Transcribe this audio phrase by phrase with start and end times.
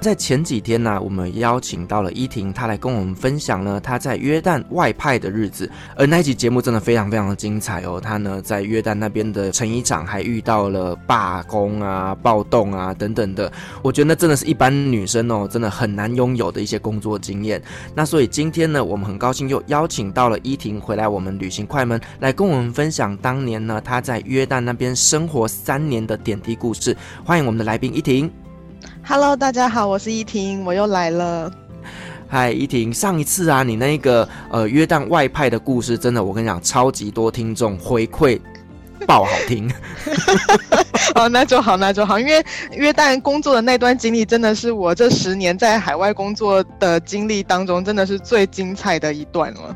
[0.00, 5.68] 在前几天呢，我们邀请到了依婷，她来跟我们分享呢她在约旦外派的日子。
[5.96, 8.00] 而那一集节目真的非常非常的精彩哦。
[8.00, 13.52] 她呢在约旦那边的成衣厂还遇到了罢工啊、暴动啊等等的。
[13.82, 17.60] 我觉得那真的是一般女生哦，真的很难拥有的一些工作经验。
[17.94, 26.96] 那所以今天呢，我们很高兴又邀请到了依婷回来我们旅行快门，来跟我们分享当年呢她在约旦那边生活三年的点滴故事。
[27.24, 28.30] 欢迎我们的来宾依婷。
[29.10, 31.50] Hello，大家好，我是依婷，我又来了。
[32.28, 38.38] 嗨，依婷，上一次啊，你那个呃约旦外派的故事，真的，我跟你讲，超级多听众回馈，
[39.06, 39.72] 爆好听。
[41.16, 49.74] 哦，那就好，那就好，因为约旦工作的那段经历，真的是我这十年在海外工作的经历当中，真的是最精彩的一段了。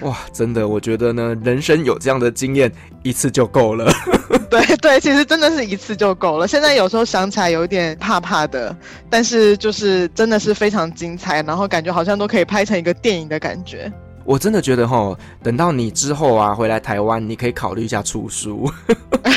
[0.00, 2.70] 哇，真的，我觉得呢，人生有这样的经验
[3.02, 3.92] 一次就够了。
[4.48, 6.46] 对对，其实真的是一次就够了。
[6.48, 8.74] 现在有时候想起来有点怕怕的，
[9.08, 13.92] 但是就是真的是非常精彩，然后感觉好像都可以拍成一个电影的感觉。
[14.24, 18.70] 我真的觉得哈，等到你之后啊回来台湾，你可以考虑一下出书。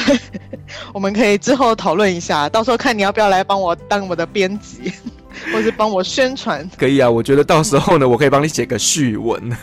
[0.93, 4.93] 我们可以之后讨论一下，到时候看你要不要来帮我当我的编辑。
[5.51, 7.09] 或是帮我宣传，可以啊。
[7.09, 9.41] 我觉得到时候呢，我可以帮你写个序文。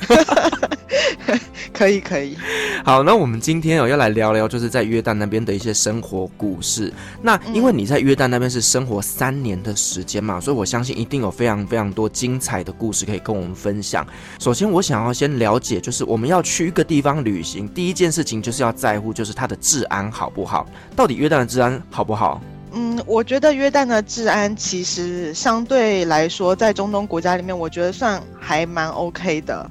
[1.72, 2.36] 可以，可以。
[2.84, 6.92] 好，那我们今天哦要来聊聊，就是在约旦那边的一些生活故事。
[7.22, 14.06] 那因为你在约旦那边是生活三年的时间嘛，所以我相信一定有非常非常多精彩的故事可以跟我们分享。
[14.38, 20.66] 首先，我想要先了解，就是我们要去一个地方旅行，第一件事情就是要在乎，就是它的治安好不好？
[20.94, 22.42] 到底约旦的治安好不好？
[22.72, 29.68] 嗯，我觉得约旦的治安其实相对来说，在中东国家里面，我觉得算还蛮 OK 的。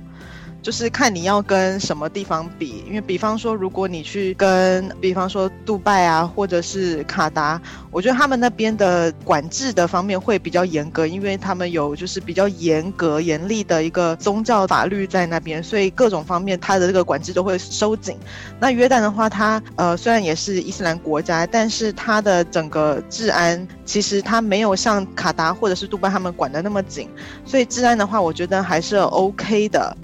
[0.62, 7.60] 就是看你要跟什么地方比，因为比方说，如果你去跟，比方说杜拜啊，或者是卡达，
[7.92, 18.18] 我觉得他们那边的管制的方面会比较严格，因为他们有就是比较严格、严厉的一个宗教法律在那边，所以各种方面它的这个管制都会收紧。
[18.60, 27.10] 那约旦的话，它呃虽然也是伊斯兰国家，但是它的整个治安其实它没有像卡达或者是杜拜他们管得那么紧，
[27.46, 29.96] 所以治安的话，我觉得还是 OK 的。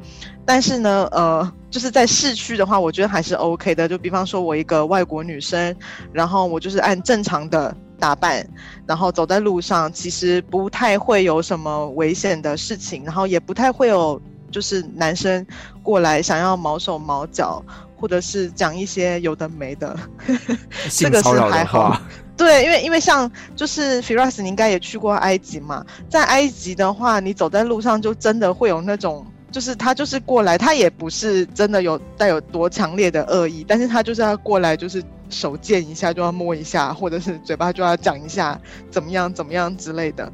[0.46, 3.88] 但是呢，呃，就是在市区的话，我觉得还是 OK 的。
[3.88, 5.76] 就比方说，我一个外国女生，
[6.14, 8.48] 然后我就是按正常的打扮，
[8.86, 15.44] 然后走在路上，其实不太会有什么危险的事情，然后也不太会有就是男生
[15.82, 17.64] 过来想要毛手毛脚，
[17.98, 19.98] 或者是讲一些有的没的。
[20.92, 22.00] 这个是还好。
[22.38, 29.26] 对，因为因为像就是 Firas，你应该也去过埃及嘛，在埃及的话，你走在路上就真的会有那种。
[29.56, 38.60] 就是他就是过来，他也不是真的有带有多强烈的恶意，但是他就是要过来，就是手贱一下就要摸一下，或者是嘴巴就要讲一下
[38.92, 40.30] 怎么样怎么样之类的。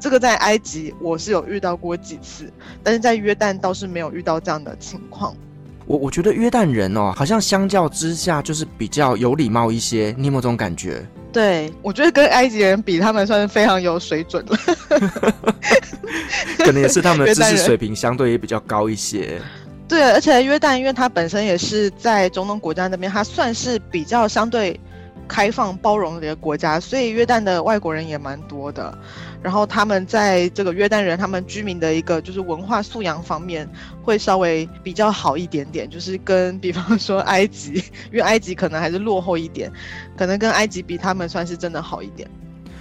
[0.00, 2.50] 这个在埃及我是有遇到过几次，
[2.82, 5.36] 但是在约旦倒是没有遇到这样的情况。
[5.92, 11.06] 我我觉得约旦人哦，好像相较之下就是比较有礼貌一些，你有没有这种感觉？
[11.30, 14.56] 对，我觉得跟埃及人比，他们算是非常有水准了。
[16.64, 19.38] 可能也是他们的知识水平相对也比较高一些。
[19.86, 24.80] 对，而且约旦，因为它本身也是在中东国家那边，它算是比较相对
[25.28, 28.96] 开放包容的一个国家，所以约旦的外国人也蛮多的。
[29.42, 33.68] 然后他们在这个约旦人，他们居民的一个就是文化素养方面
[34.02, 37.74] 会稍微比较好一点点，就是跟比方说埃及，
[38.10, 39.70] 因为埃及可能还是落后一点，
[40.16, 42.30] 可能跟埃及比，他们算是真的好一点。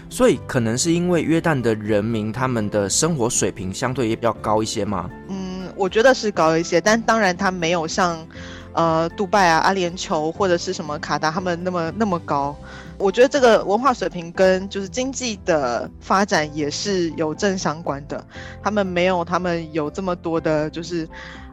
[0.08, 5.10] 所以可能是因为约旦的人民他们的生活水平相对也比较高一些吗？
[5.30, 8.28] 嗯，我觉得是高一些，但当然他没有像，
[8.74, 12.56] 呃，杜拜啊、阿联酋或者是什么卡达他们那么那么高。
[13.02, 18.24] 我觉得这个文化水平跟就是经济的发展也是有正相关的。
[18.62, 21.08] 他们没有他们有这么多的，就是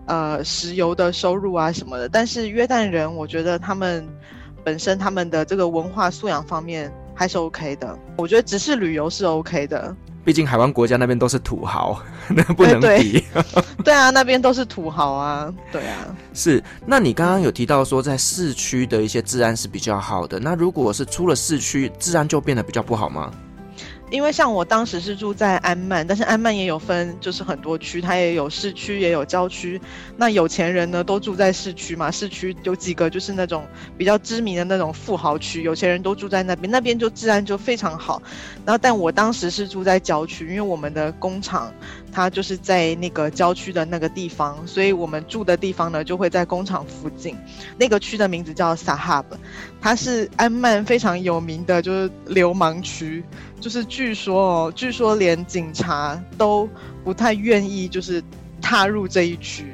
[0.06, 2.08] 呃石油的收入啊什么的。
[2.08, 4.06] 但是约旦人，我觉得他们
[4.62, 7.98] 本身他们的这个文化素养方面还是 OK 的。
[8.16, 9.96] 我觉得只是旅游是 OK 的。
[10.28, 11.98] 毕竟海湾国家那边都是土豪，
[12.28, 12.84] 那不能比。
[12.86, 13.24] 对，
[13.82, 16.14] 对啊，那边都是土豪啊，对啊。
[16.36, 23.30] 是，那你刚刚有提到说，在市区的一些治安是比较好的，那如果是出了市区，治安就变得比较不好吗？
[24.10, 29.80] 因为像我当时是住在安曼，但是安曼也有分，就是很多区，它也有市区，也有郊区。
[30.16, 33.66] 那有钱人呢，都住在市区嘛，市区有几个就是那种
[33.96, 38.22] 比较知名的那种富豪区，有钱人都住在那边，那边就治安就非常好。
[38.64, 41.72] 然后，但我当时是住在郊区，因为我们的工厂
[42.10, 47.36] 它就是在那个郊区的那个地方，所以我们住的地方呢就会在工厂附近。
[47.76, 49.24] 那个区的名字叫 Sahab，
[49.80, 53.22] 它是安曼非常有名的，就是流氓区。
[53.60, 56.68] 就是据说哦，据说连警察都
[57.04, 58.22] 不太愿意，就是
[58.60, 59.64] 踏入这一区。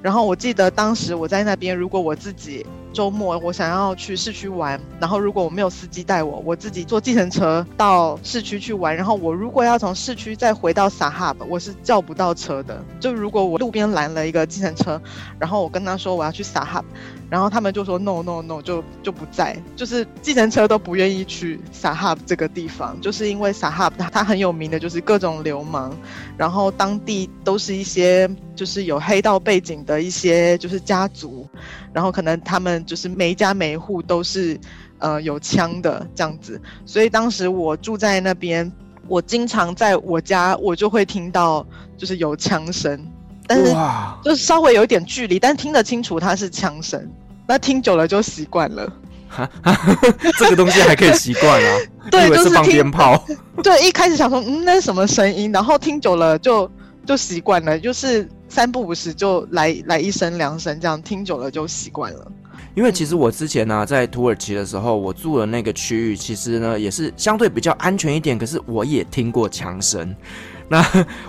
[0.00, 8.94] 然后我记得当时我在那边，如果我自己周末我想要去市区玩，然后如果我没有司机带我，我自己坐计程车到市区去玩。
[8.94, 12.84] 然后我如果要从市区再回到 Sahab，我是叫不到车的。
[13.00, 15.00] 就如果我路边拦了一个计程车，
[15.38, 16.84] 然后我跟他说我要去 Sahab。
[17.30, 25.96] 然后他们就说 no no no，就就不在，就是计程车都不愿意去 Sahab 这个地方，就是因为 Sahab 它它很有名的就是各种流氓，
[26.36, 31.48] 然后当地都是一些就是有黑道背景的一些就是家族，
[31.90, 34.58] 然后可能他们就是每一家每一户都是
[34.98, 38.70] 呃有枪的这样子，所以当时我住在那边，
[39.08, 43.06] 我经常在我家我就会听到就是有枪声，
[43.46, 43.74] 但是
[44.22, 47.10] 就是稍微有一点距离，但听得清楚它是枪声。
[47.46, 48.90] 那听久了就习惯了，
[49.28, 49.50] 哈，
[50.38, 51.78] 这个东西还可以习惯啊？
[52.08, 53.22] 对，以为是放鞭炮。
[53.62, 55.50] 对，一开始想说，嗯，那是什么声音？
[55.50, 56.70] 然后听久了就
[57.04, 62.32] 就习惯了，就是三不五时就来来一声两声，这样听久了就习惯了。
[62.74, 70.14] 因为其实我之前呢、啊，在土耳其的时候，我住的那个区域，其实呢也是相对比较安全一点，可是我也听过枪声。
[70.68, 70.82] 那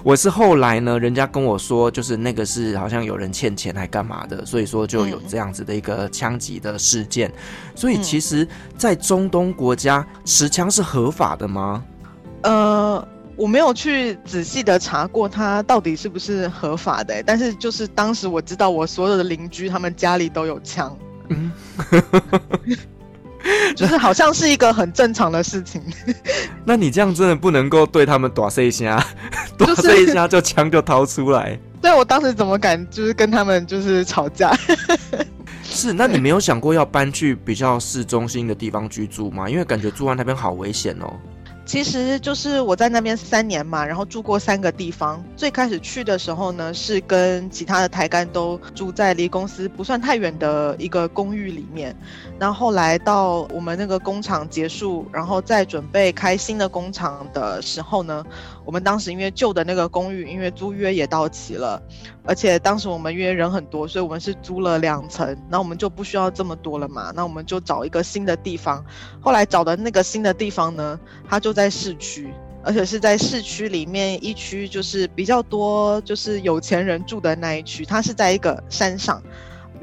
[0.04, 7.30] 我是后来呢，人家跟我说，就是那个是好像有人欠钱还干嘛的，所以说就有这样子的一个枪击的事件。
[7.76, 8.48] 所以其实，
[8.78, 11.84] 在中东国家持枪是合法的吗？
[12.44, 13.06] 呃，
[13.36, 20.98] 我没有去仔细的查过它到底是不是合法的，但是就是当时我知道我所有的邻居他们家里都有枪，
[21.34, 21.52] 嗯。
[23.76, 25.82] 就是好像是一个很正常的事情，
[26.64, 29.06] 那你这样真的不能够对他们大声一下，
[29.60, 31.60] 大声一下就枪就掏出来。
[31.82, 34.58] 对，我当时怎么敢就是跟他们就是吵架？
[35.62, 39.50] 是，那你没有想过要搬去比较市中心的地方居住吗？
[39.50, 41.14] 因为感觉住在那边好危险哦。
[41.66, 45.24] 其实就是我在那边三年嘛，然后住过三个地方。
[45.36, 51.96] 最开始去的时候呢，是跟其他的台干都住在离公司不算太远的一个公寓里面。
[52.38, 58.24] 然后后来到我们那个工厂结束，然后再准备开新的工厂的时候呢，
[58.66, 61.82] 我们当时因为旧的那个公寓，因为租约也到期了，
[62.26, 68.84] 而且当时我们因为人很多，所以我们是租了两层，那我们就不需要这么多了嘛，那我们就找一个新的地方。
[69.22, 71.00] 后来找的那个新的地方呢，
[71.30, 72.34] 它就在市区，
[72.64, 79.22] 而且是在市区里面一区，就是比较多就是有钱人住的那一区，它是在一个山上。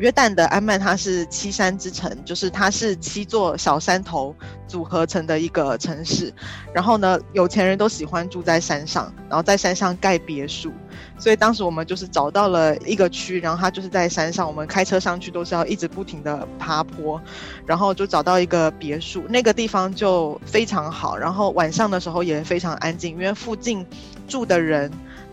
[0.01, 4.35] 约旦的安曼，它是七山之城，就是它是七座小山头
[4.67, 6.33] 组合成的一个城市。
[6.73, 10.73] 然后呢，有钱人都喜欢住在山上，然后在山上盖别墅。
[11.19, 17.21] 所以当时我们就是找到了一个区，然后它就是在山上，我们开车上去都是要一直不停的爬坡，
[17.67, 21.15] 然后就找到一个别墅，那个地方就非常好。
[21.15, 23.87] 然后晚上的时候也非常安静，因为附近
[24.27, 24.91] 住的人。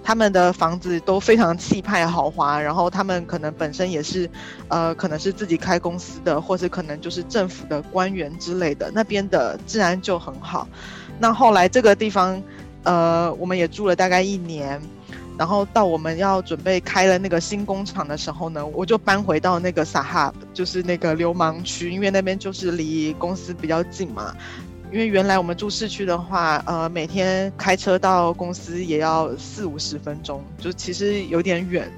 [0.07, 4.29] 他们的房子都非常气派豪华，然后他们可能本身也是，
[4.69, 10.65] 呃，可能是自己开公司的，或是可能就是政府的官员之类的，那边的治安就很好。
[11.19, 12.41] 那后来这个地方，
[12.83, 14.81] 呃，我们也住了大概一年，
[15.37, 24.33] 然后到我们要准备开了那个新工厂的时候呢，我就搬回到那个 Sahab，就是那个流氓区，因为那边就是离公司比较近嘛。
[24.91, 31.91] 因为原来我们住市区的话，呃，每天开车到公司也要四五十分钟，就其实有点远，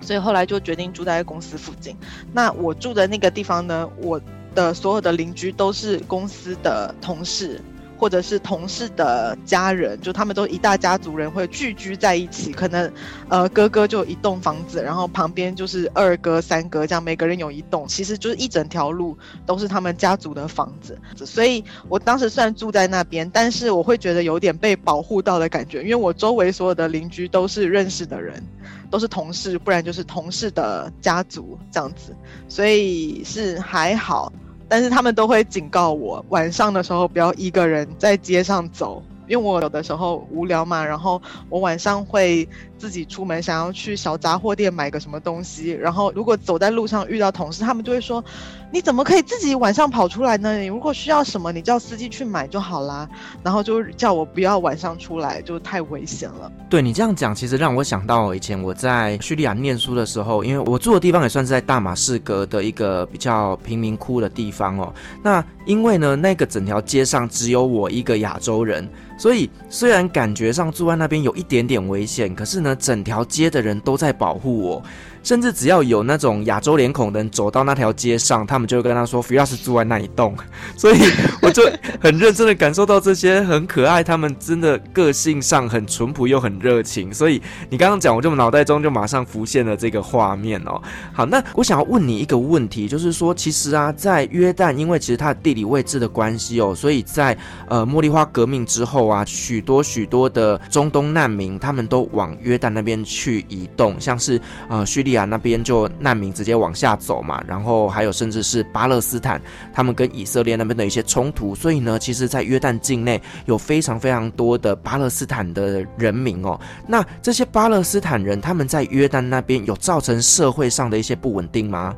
[0.00, 1.96] 所以后来就决定住在公司附近。
[2.32, 4.20] 那我住的那个地方呢，我
[4.54, 7.60] 的所有的邻居都是公司的同事。
[8.00, 12.90] 或者是同事的家人，就他们都一大家族人会聚居在一起，可能，
[13.28, 20.98] 呃，哥哥就一栋房子，然后旁边就是二哥、三哥，这样每个人有一栋，其实就是一整条路都是他们家族的房子。
[21.26, 28.42] 所以我当时虽然住在那边，但是我会觉得有点被保护到的感觉，因为我周围所有的邻居都是认识的人，
[28.90, 32.16] 都是同事，不然就是同事的家族这样子，
[32.48, 34.32] 所以是还好。
[34.70, 42.48] 但是他们都会警告我，晚上的时候不要一个人在街上走，因为我有的时候无聊嘛，然后我晚上会
[42.80, 48.24] 自己出门，想要去小杂货店买个什么东西，然后如果走在路上遇到同事，他们就会说
[48.72, 50.58] ：“你怎么可以自己晚上跑出来呢？
[50.58, 53.06] 你如果需要什么，你叫司机去买就好啦。”
[53.44, 56.50] 然后就叫我不要晚上出来，就太危险了。
[56.70, 64.90] 对，你这样讲，其实让我想到以前我在叙利亚念书的时候，因为我住的地方也算是在大马士革的一个比较贫民窟的地方哦。
[65.22, 68.88] 那因为呢，那个整条街上只有我一个亚洲人。
[69.18, 74.82] 所以虽然感觉上住在那边有一点点危险，可是呢，整条街的人都在保护我。
[75.22, 80.34] 甚至只要有那种亚洲脸孔的人走到那条街上，他们就会跟他说 Firas 住在那一栋。
[80.76, 80.98] 所以
[81.42, 81.62] 我就
[82.00, 87.12] 很认真的感受到这些很可爱，他们真的个性上很淳朴又很热情。
[87.12, 90.80] 所以你刚刚讲，我就脑袋中就马上浮现了这个画面哦。
[91.12, 97.36] 好，那我想要问你一个问题，就是说，其实啊，在约旦，因为其实它的地理位置的关系哦，所以在
[97.68, 109.40] 呃茉莉花革命之后啊，许多许多的中东难民他们都往约旦那边去移动，像是呃叙利亚那边就难民直接往下走嘛，然后还有甚至是巴勒斯坦，
[109.72, 116.58] 他们跟以色列那边的一些冲突，所以呢，其实，在约旦境内有非常非常多的巴勒斯坦的人民哦。
[116.86, 121.94] 那这些巴勒斯坦人，他们在约旦那边有造成社会上的一些不稳定吗？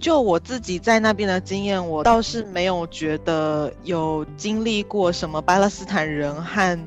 [0.00, 6.78] 就我自己在那边的经验，我倒是没有觉得有经历过什么巴勒斯坦人和。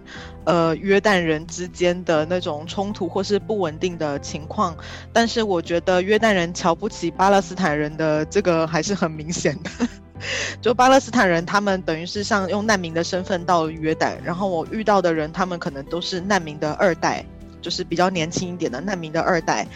[0.43, 4.75] 呃，约旦人之间的那种冲突或是不稳定的情况，
[5.13, 9.69] 但是我觉得约旦人瞧不起巴勒斯坦人的这个还是很明显的。
[10.59, 17.23] 就巴勒斯坦人，他们等于是像用难民的身份到约旦，然后我遇到的人，他们可能都是难民的二代，
[17.61, 19.67] 就是比较年轻一点的难民的二代。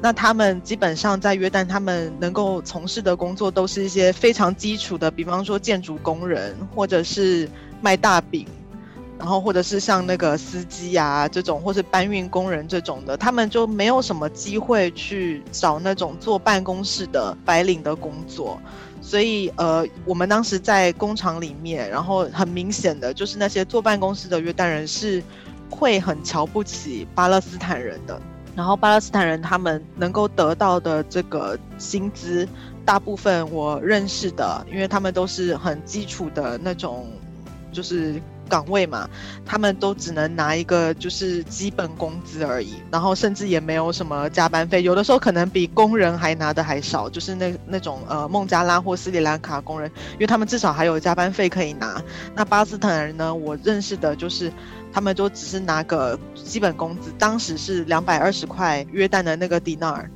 [0.00, 7.48] 那他们基本上在约旦，他们能够从事的工作都是一些非常基础的，比方说建筑工人，或者是
[7.80, 8.46] 卖大饼。
[9.18, 18.60] 然后或者是像那个司机啊这种，或是搬运工人这种的，他们就没有什么机会去找那种坐办公室的白领的工作。
[19.00, 25.22] 所以呃，我们当时在工厂里面，然后很明显的就是那些坐办公室的约旦人是
[25.72, 28.20] 会很瞧不起巴勒斯坦人的。
[28.54, 32.46] 然后巴勒斯坦人他们能够得到的这个薪资，
[32.84, 37.06] 大部分我认识的，因为他们都是很基础的那种，
[37.72, 38.20] 就是。
[38.48, 39.08] 岗位嘛，
[39.46, 52.02] 他们都只能拿一个就是基本工资而已，然后甚至也没有什么加班费，有的时候可能比工人还拿的还少，就是那那种呃孟加拉或斯里兰卡工人，因为他们至少还有加班费可以拿。
[52.34, 54.52] 那巴勒斯坦人呢，我认识的就是
[54.92, 60.10] 他们都只是拿个基本工资，当时是两百二十块约旦的那个迪纳尔。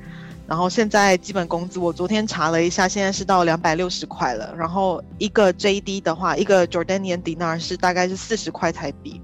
[0.46, 4.54] 然后现在基本工资，我昨天查了一下，现在是到两百六十块了。
[4.56, 9.20] 然后一个 JD 的话，一个 Jordanian dinar 是大概是四十块台币，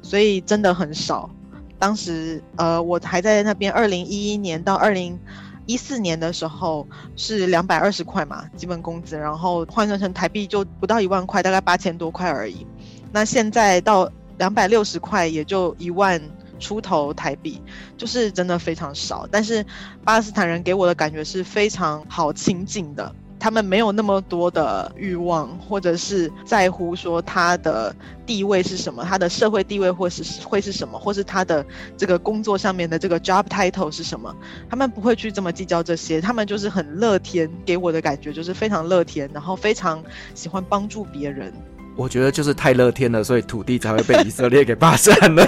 [0.00, 1.28] 所以真的很少。
[1.76, 5.18] 当时呃，我还在那边，二零一一年到二零
[5.66, 12.64] 一四年的时候是两百二十块嘛，基本工资，然后换算成台币就不到一万块，大概八千多块而已。
[13.10, 16.20] 那现在到两百六十块，也就一万。
[16.60, 17.62] 出头台币
[17.96, 19.64] 就是真的非常少，但是
[20.02, 27.94] 巴勒斯坦人给我的感觉是非常好亲近的，他们没有那么多的欲望，或者是在乎说他的
[28.26, 31.64] 地位是什么，他的社会地位或是会是什么，或是他的
[31.96, 34.34] 这个工作上面的这个 job title 是什么，
[34.68, 40.02] 他们不会去这么计较这些，他们就是很乐天，给我的感觉就是非常乐天，然后非常
[40.34, 41.52] 喜欢帮助别人。
[41.98, 45.44] 我觉得就是太乐天了，所以土地才会被以色列给霸占了。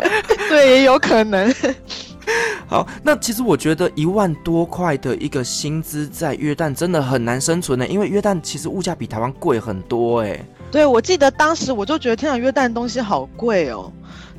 [0.50, 1.52] 对，也有可能。
[2.68, 10.38] 好，那其实我觉得一万多块的一个薪资在约旦真的很难生存呢，因为约旦其实物价比台湾贵很多哎。
[10.70, 13.90] 对，我记得当时我就觉得，天啊，约旦东西好贵哦。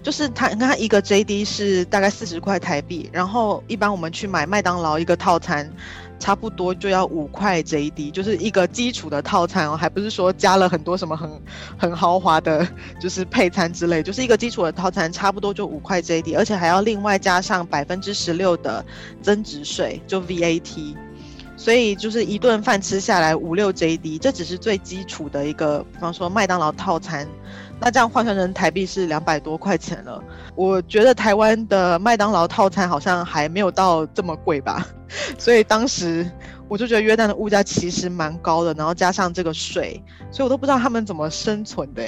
[0.03, 5.67] 就是它，你看它一个 JD 是大概四十块台币，然后一般我们去买麦当劳一个套餐。
[6.17, 11.29] 差不多就要五块 JD，就是一个基础的套餐哦，还不是说加了很多什么很
[11.77, 12.67] 很豪华的，
[12.99, 18.83] 就是配餐之类，就是一个基础的套餐，差不多就五块 JD，而且还要另外加上百分之十六的
[19.21, 20.95] 增值税，就 VAT，
[21.57, 27.27] 所以就是一顿饭吃下来五六 JD，这只是最基础的一个，比方说麦当劳套餐。
[27.79, 30.23] 那这样换算成台币是两百多块钱了。
[30.55, 34.87] 我觉得台湾的麦当劳套餐好像还没有到这么贵吧，
[35.37, 36.29] 所以当时
[36.67, 40.01] 我就觉得约旦的物价其实蛮高的，然后加上这个税，
[40.31, 42.01] 所以我都不知道他们怎么生存的。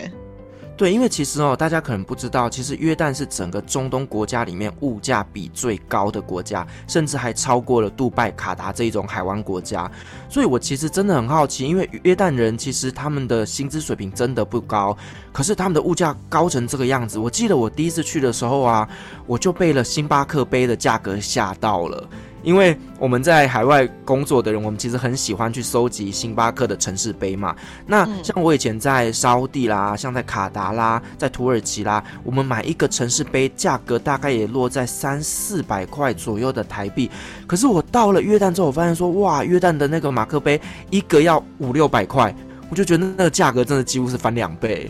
[0.77, 9.91] 对，因为其实哦，大家可能不知道，其实约旦是整个中东国家里面物价比最高的国家，甚至还超过了杜拜、卡达这一种海湾国家。
[10.29, 14.95] 所以我其实真的很好奇，因为约旦人其实他们的薪资水平真的不高，
[15.33, 17.17] 可是他们的物价高成这个样子。
[17.17, 18.87] 我记得我第一次去的时候啊，
[19.25, 22.07] 我就被了星巴克杯的价格吓到了。
[22.47, 27.53] 因为我们在海外工作的人，我们其实很喜欢去收集星巴克的城市杯嘛。
[27.85, 37.11] 那像我以前在沙乌地啦，像在卡达啦，在土耳其啦，我们买一个城市杯，价格大概也落在三四百块左右的台币。
[37.45, 40.57] 可是我到了约旦之后，我发现说，哇，约旦的那个马克杯
[40.89, 42.33] 一个要五六百块，
[42.69, 44.89] 我就觉得那个价格真的几乎是翻两倍。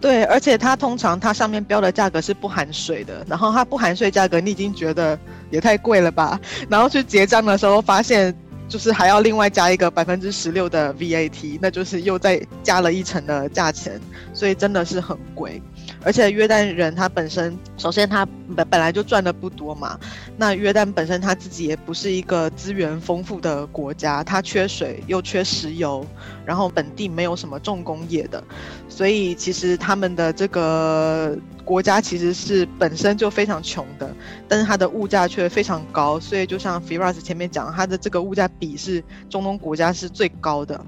[0.00, 5.18] 对，而且它通常它上面标的价格是不含税的，然后它不含税价格，你已经觉得
[5.50, 6.38] 也太贵了吧？
[6.68, 8.34] 然后去结账的时候发现，
[8.68, 13.98] 就是还要另外加一个百分之十六的 VAT，那就是又再加了一层的价钱，
[14.34, 15.60] 所以真的是很贵。
[16.06, 19.98] 而且约旦人他本身，首先他本本来就赚的不多嘛，
[20.36, 26.06] 那约旦本身他自己也不是一个资源丰富的国家，它缺水又缺石油，
[26.44, 28.40] 然后本地没有什么重工业的，
[28.88, 34.08] 所以其实他们的这个国家其实是本身就非常穷的，
[34.46, 40.80] 但是它的物价却非常高，所以就像 Firas 前面讲，它的这个物价比是中东国家是最高的。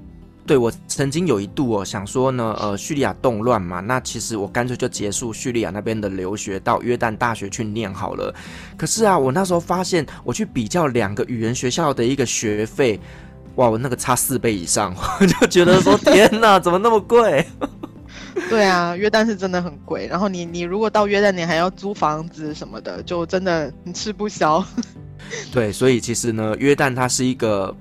[0.48, 8.34] 对，我曾经有一度哦，想说呢，呃，叙利亚动乱嘛，那其实我干脆就结束叙利亚那边的留学，到约旦大学去念好了。
[8.74, 12.98] 可是啊，我那时候发现，我去比较两个语言学校的一个学费，
[13.56, 17.46] 哇，我那个差四倍以上，我就觉得说， 天哪，怎么那么贵？
[18.48, 20.06] 对啊，约旦是真的很贵。
[20.06, 24.64] 然后你你如果到约旦，你还要租房子什么的，就真的你吃不消。
[25.52, 27.76] 对，所以其实呢，约旦它是一个。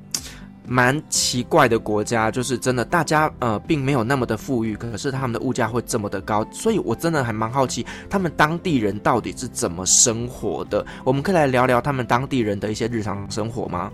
[0.68, 10.86] 蛮奇怪的国家，就是真的，大家呃并没有那么的富裕，可是他们的物价会这么的高，所以我真的还蛮好奇，他们当地人到底是怎么生活的？
[11.04, 13.92] 我们可以来聊聊他们当地人的一些日常生活吗？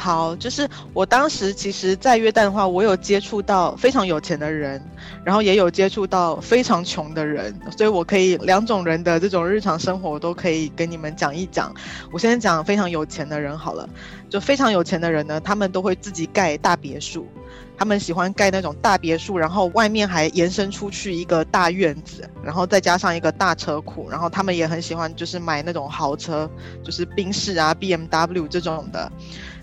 [0.00, 4.80] 好，就是我当时其实，在约旦的话，我有接触到非常有钱的人，
[5.24, 11.74] 然后也有接触到非常穷的人，所以我可以两种人的这种日常生活我都可以跟你们讲一讲。
[12.12, 13.88] 我先讲非常有钱的人好了，
[14.30, 17.26] 就非常有钱的人呢，他们都会自己盖大别墅，
[17.76, 26.48] 他们喜欢盖那种大别墅，然后外面还延伸出去一个大院子，然后再加上一个大车库，然后他们也很喜欢就是买那种豪车，
[26.84, 29.10] 就是宾士啊、BMW 这种的。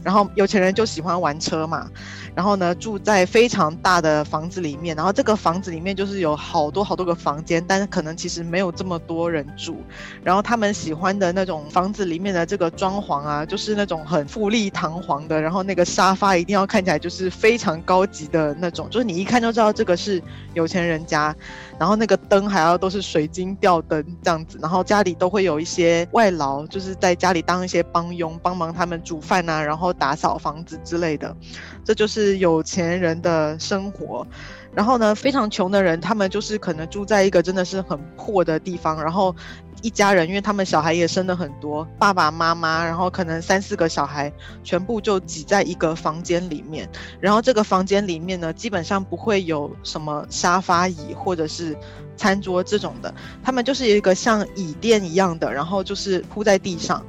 [0.05, 1.89] 然后有钱人就喜欢玩车嘛，
[2.35, 9.77] 然后呢，住在非常大的房子里面，然后这个房子里面就是有好多好多个房间，但是可能其实没有这么多人住。
[10.21, 20.21] 然后他们喜欢的那种房子里面的这个装潢啊，就是那种很富丽堂皇的，然后那个沙发一定要看起来就是非常高级的那种，就是你一看就知道这个是
[20.53, 21.33] 有钱人家。
[21.77, 31.35] 然后那个灯还要都是水晶吊灯这样子，然后家里都会有一些外劳，就是在家里当一些帮佣，帮忙他们煮饭啊，然后打扫房子之类的，
[31.83, 34.25] 这就是有钱人的生活。
[34.73, 39.35] 然后呢，非常穷的人，他们就是可能住在一个真的是很破的地方，然后。
[39.81, 44.33] 一家人，因为他们小孩也生了很多，爸爸妈妈，然后可能三四个小孩，
[44.63, 46.89] 全部就挤在一个房间里面。
[47.19, 51.77] 然后这个房间里面呢，基本上不会有什么沙发椅或者是
[52.17, 57.05] 餐桌这种的，他们就是一个像椅垫一样的，然后就是铺在地上。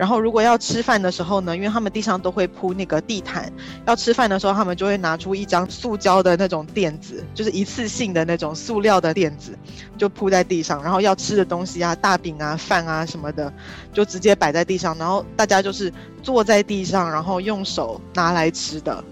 [0.00, 3.52] 然后，如果要吃饭的时候呢，因为他们地上都会铺那个地毯，
[3.86, 9.52] 要吃饭的时候，他们就会拿出一张塑胶的那种垫子，就是一次性的那种塑料的垫子，
[9.98, 10.82] 就铺在地上。
[10.82, 13.52] 然后要吃的东西啊，大饼啊、饭啊什么的，
[13.92, 14.96] 就直接摆在地上。
[14.96, 19.04] 然后大家就是坐在地上，然后用手拿来吃的。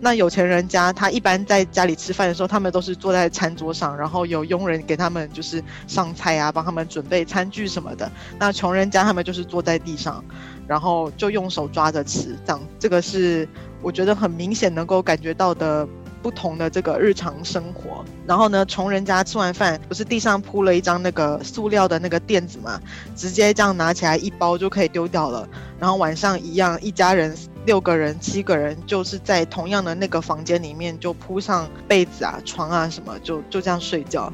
[0.00, 8.10] 那有钱人家，他一般在家里吃饭的时候，他们都是坐在餐桌上，然后有佣人给他们就是上菜啊，帮他们准备餐具什么的。
[8.38, 10.24] 那穷人家他们就是坐在地上，
[10.66, 13.48] 然后就用手抓着吃，这样这个是
[13.82, 15.88] 我觉得很明显能够感觉到的。
[16.20, 22.78] 不同的这个日常生活，然后呢，穷人家吃完饭不是地上铺了一张那个塑料的那个垫子嘛，
[23.14, 25.48] 直接这样拿起来一包就可以丢掉了。
[25.78, 27.32] 然后晚上一样，一家人
[27.68, 34.32] 六个人、七个人，就是在同样的那个房间里面就铺上被子啊、床啊什么，就就这样睡觉，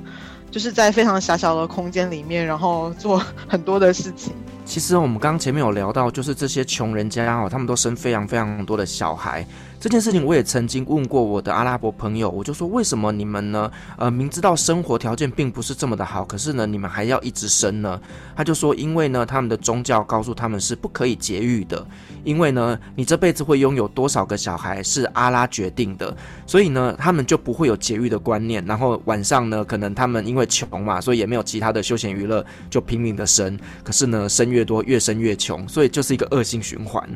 [0.52, 4.32] 就是在非常狭小的空间里面，然后做 很多的事情。
[4.64, 9.44] 其实我们刚刚前面有聊到，就是这些穷人家哦，他们都生非常非常多的小孩。
[9.84, 13.70] 这件事情我也曾经问过我的阿拉伯朋友，我就说，为什么你们呢？
[13.98, 18.00] 呃，明知道生活条件并不是这么的好，可是呢，你们还要一直生呢？
[18.34, 21.86] 他就说，因为呢，他们的宗教告诉他们是不可以节育的，
[22.24, 26.16] 因为呢，你这辈子会拥有多少个小孩是阿拉决定的，
[26.46, 28.64] 所以呢，他们就不会有节育的观念。
[28.64, 33.58] 然后晚上呢，可能他们因为穷嘛，所以也没有其他的休闲娱乐，就拼命的生。
[33.82, 37.06] 可是呢，生越多越生越穷，所以就是一个恶性循环。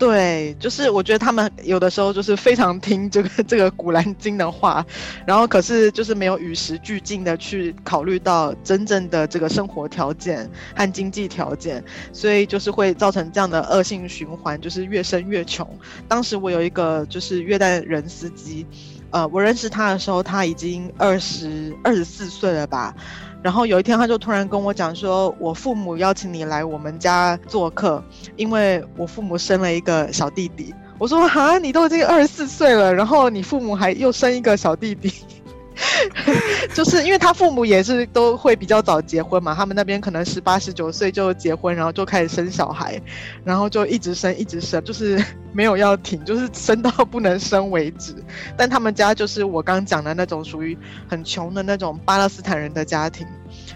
[0.00, 4.82] 对，就是我觉得他们有的时候就是非常听这个 这个古兰经的话，
[5.26, 11.84] 然后可是就是没有与时俱进的去考虑到真正的这个生活条件和经济条件，
[12.14, 15.68] 所以就是会造成这样的恶性循环，就是越生越穷。
[16.08, 18.66] 当时我有一个就是约旦人司机，
[19.10, 22.94] 呃，我认识他的时候他已经二十二十四岁了吧。
[23.42, 28.02] 然后有一天，他就突然跟我讲说：“我父母邀请你来我们家做客，
[28.36, 35.10] 因为我父母生了一个小弟弟。”我说：“哈，你都已经二十四岁了，然后你父母还又生一个小弟弟。”
[36.74, 43.00] 就是因为他父母也是都会比较早结婚嘛，他们那边可能十八十九岁就结婚，然后就开始生小孩，
[43.44, 48.14] 然后就一直生一直生， 就是没有要停，就是生到不能生为止。
[48.56, 50.76] 但他们家就是我刚讲的那种属于
[51.08, 53.26] 很穷的那种巴勒斯坦人的家庭。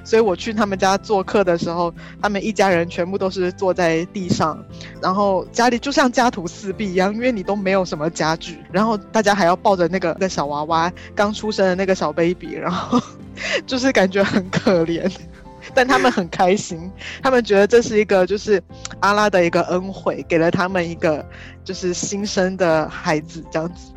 [0.04, 4.62] 所以我去他们家做客的时候，他们一家人全部都是坐在地上，
[5.00, 13.00] 然后家里就像家徒四壁一样，因为你都没有什么家具，然后大家还要抱着那个那小娃娃，刚出生的那个小 baby，然后
[13.66, 15.10] 就是感觉很可怜，
[15.74, 16.90] 但他们很开心，
[17.22, 18.62] 他们觉得这是一个就是
[19.00, 21.24] 阿拉的一个恩惠，给了他们一个
[21.64, 23.92] 就是新生的孩子这样子。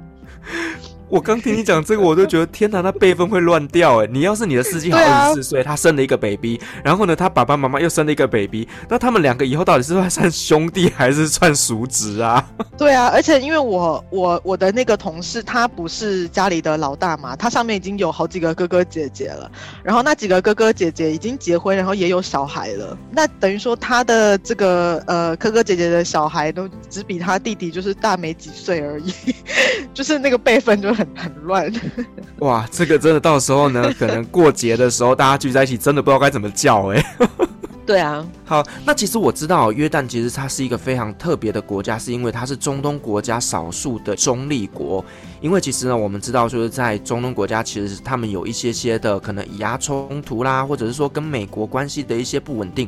[1.09, 4.07] 我刚听你讲这个，我都觉得天哪，那辈分会乱掉哎！
[4.11, 12.45] 你要是你的司机好二十四岁，他生了一个 baby，然后呢，他爸爸妈妈又生了一个 baby，那他们两个以后到底是会算兄弟还是算叔侄啊？
[12.77, 19.49] 对啊，而且因为我我我的那个同事，他不是家里的老大嘛，他上面已经有好几个哥哥姐姐了，
[19.83, 29.13] 然后那几个哥哥姐姐已经结婚，然后也有小孩了，那等于说他的这个呃哥哥姐姐的小孩都只比他弟弟就是大没几岁而已，
[29.93, 30.96] 就是那个辈分就。
[30.97, 31.71] 很 很乱，
[32.39, 32.67] 哇！
[32.71, 37.05] 这个真的到时候呢，可能过节的时候大家聚在一起，真的不知道该怎么叫哎。
[37.85, 45.05] 对啊，好，那其实我知道约旦其实它是一个非常特别的国家，是因为它是中东国家少数的中立国。
[45.41, 52.87] 因为其实呢，我们知道就是在中东国家，其实他们有一些些的可能以牙冲突啦，或者是说跟美国关系的一些不稳定。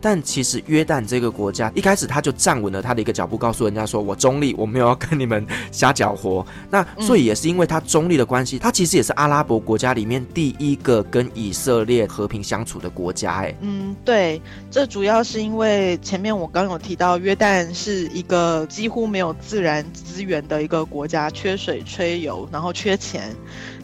[0.00, 6.44] 但其实约旦这个国家一开始他就站稳了他的一个脚步，告诉人家说我中立，我没有要跟你们瞎搅和。
[6.70, 13.34] 那所以也是因为他中立的关系，他其实也是阿拉伯国家里面第一个跟以色列和平相处的国家。
[13.36, 23.34] 哎，嗯，对，这主要是因为前面我刚有提到，约旦是一个几乎没有自然资源的一个国家，缺水、吹油，然后缺钱，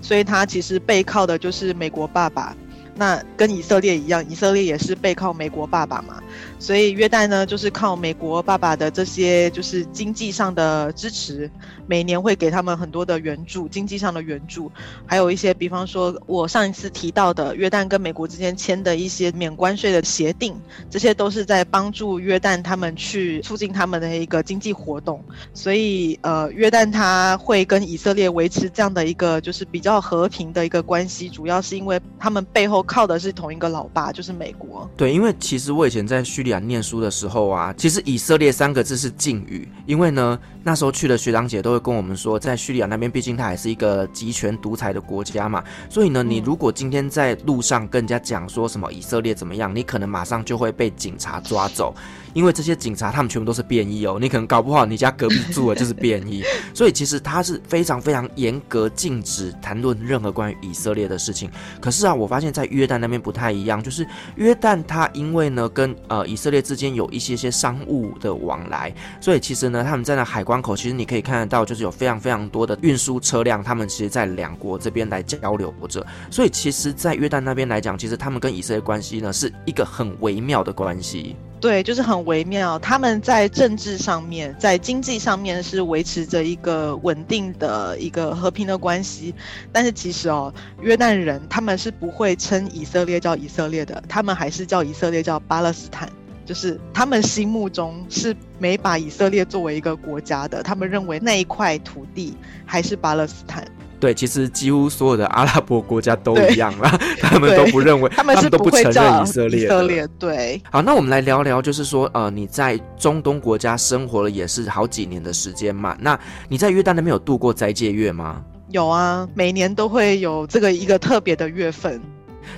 [0.00, 2.56] 所以他其实背靠的就是美国爸爸。
[2.96, 6.22] 那跟以色列一样，以色列也是背靠美国爸爸嘛。
[6.60, 11.50] 所以约旦呢，就是靠美国爸爸的这些就是经济上的支持，
[11.86, 14.70] 每年会给他们很多的援助，经济上的援助，
[15.06, 20.54] 还有一些，比方说我上一次提到的约旦跟美国之间签的一些免关税的协定，
[20.90, 25.24] 这些都是在帮助约旦他们去促进他们的一个经济活动。
[25.54, 34.88] 所以呃，约旦他会跟以色列维持这样的一个就是比较和平的一个关系，主要是因为他们背后靠的是同一个老爸，就是美国。
[34.94, 51.94] 对，因为其实我以前在叙利亚念书的时候啊，其实以色列三个字是禁语，因为呢，那时候去的学长姐都会跟我们说，在叙利亚那边，毕竟它还是一个集权独裁的国家嘛，所以呢，你如果今天在路上跟人家讲说什么以色列怎么样，你可能马上就会被警察抓走。
[52.32, 56.42] 因为这些警察他们全部都是便衣哦，你可能搞不好你家隔壁住的就是便衣，
[56.74, 61.50] 所以其实他是非常非常严格禁止谈论任何关于以色列的事情。
[61.80, 76.06] 可是啊，我发现在约旦那边不太一样，就是约旦它因为呢跟呃以色列之间有一些些商务的往来，所以其实呢他们在那海关口，其实你可以看得到，就是有非常非常多的运输车辆，他们其实在两国这边来交流着。
[76.30, 81.36] 所以其实，在约旦那边来讲，其实他们跟以色列关系呢是一个很微妙的关系。
[81.60, 82.78] 对，就是很微妙。
[82.78, 89.34] 他们在政治上面，在经济上面是维持着一个稳定的一个和平的关系，
[89.70, 96.08] 但是其实哦，约旦人他们是不会称以色列叫以色列的，他们还是叫以色列叫巴勒斯坦，
[96.46, 103.70] 就是他们心目中是没把以色列作为一个国家的，他们认为那一块土地还是巴勒斯坦。
[104.00, 109.64] 对，其实几乎所有的阿拉伯国家都一样啦， 他们都不认为，他们是都不承认以色列。
[109.64, 110.60] 以色列对。
[110.72, 115.94] 好，那我们来聊聊，就是说，呃，你在中东国家生活了也是好几年的时间嘛？
[116.00, 118.42] 那你在约旦那边有度过斋戒月吗？
[118.70, 122.00] 有啊，每年都会有这个一个特别的月份。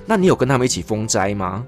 [0.06, 1.66] 那你有跟他们一起封斋吗？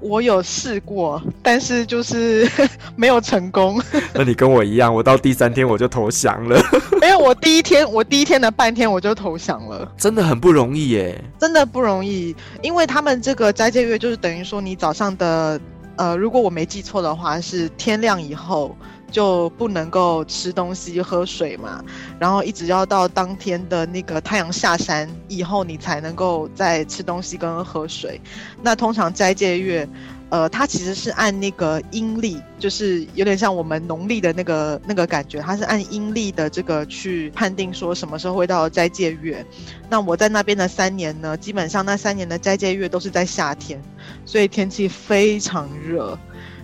[0.00, 2.48] 我有试过，但是就是
[2.96, 3.80] 没有成功。
[4.14, 6.60] 那你跟我一样，我到第三天我就投降了。
[7.00, 9.90] 没有，我第一天，我第一天的半天我就投降了。
[9.96, 15.60] 真的很不容易耶，真的不容易，因为他们这个斋戒月就是等于说，你早上的，
[15.96, 18.76] 呃，如果我没记错的话，是天亮以后。
[19.10, 21.82] 就不能够吃东西、喝水嘛，
[22.18, 28.20] 然后一直要到当天的那个太阳下山以后，你才能够再吃东西跟喝水。
[28.62, 29.88] 那通常斋戒月，
[30.28, 39.44] 呃，它其实是按那个阴历，就是有点像我们农历的那个那个感觉，它是按阴历的这个去判定说什么时候会到斋戒月。
[39.88, 43.82] 那我在那边的三年呢，基本上那三年的斋戒月都是在夏天，
[44.24, 46.16] 所以天气非常热。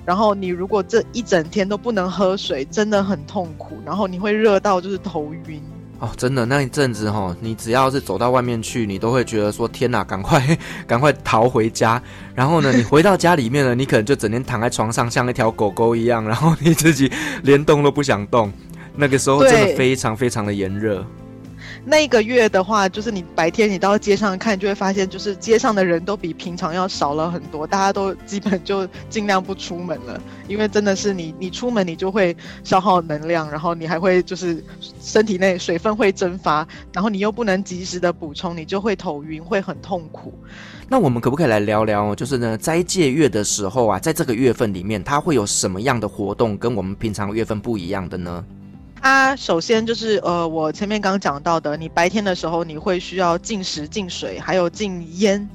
[0.07, 3.77] 然后你如果这一整天都不能喝水，真的很痛苦。
[3.85, 5.61] 然后你会热到就是头晕
[5.99, 12.01] 哦，真的那一阵子哈、哦，你只要是走到外面去，你都会觉得说天哪，赶快 赶快逃回家。
[12.35, 17.11] 然后呢，你回到家里面呢，你可能就整天躺在床上，像一条狗狗一样，然后你自己
[17.43, 18.53] 连动都不想动。
[18.95, 21.05] 那个时候真的非常非常的炎热。
[21.89, 34.61] 那个月的话，就是你白天你到街上看，就会发现，就是街上的人都比平常要少了很多，大家都基本就尽量不出门了，因为真的是你你出门你就会消耗能量，然后你还会就是
[35.01, 40.35] 身体内水分会蒸发，然后你又不能及时的补充，你就会头晕，会很痛苦。
[40.89, 48.45] 那我们可不可以来聊聊，就是呢，斋戒月的时候啊，在这个月份里面，它会有什么样的活动跟我们平常月份不一样的呢？
[49.01, 55.49] 它首先就是呃，我前面刚讲到的，你白天的时候你会需要进食、进水，还有禁烟，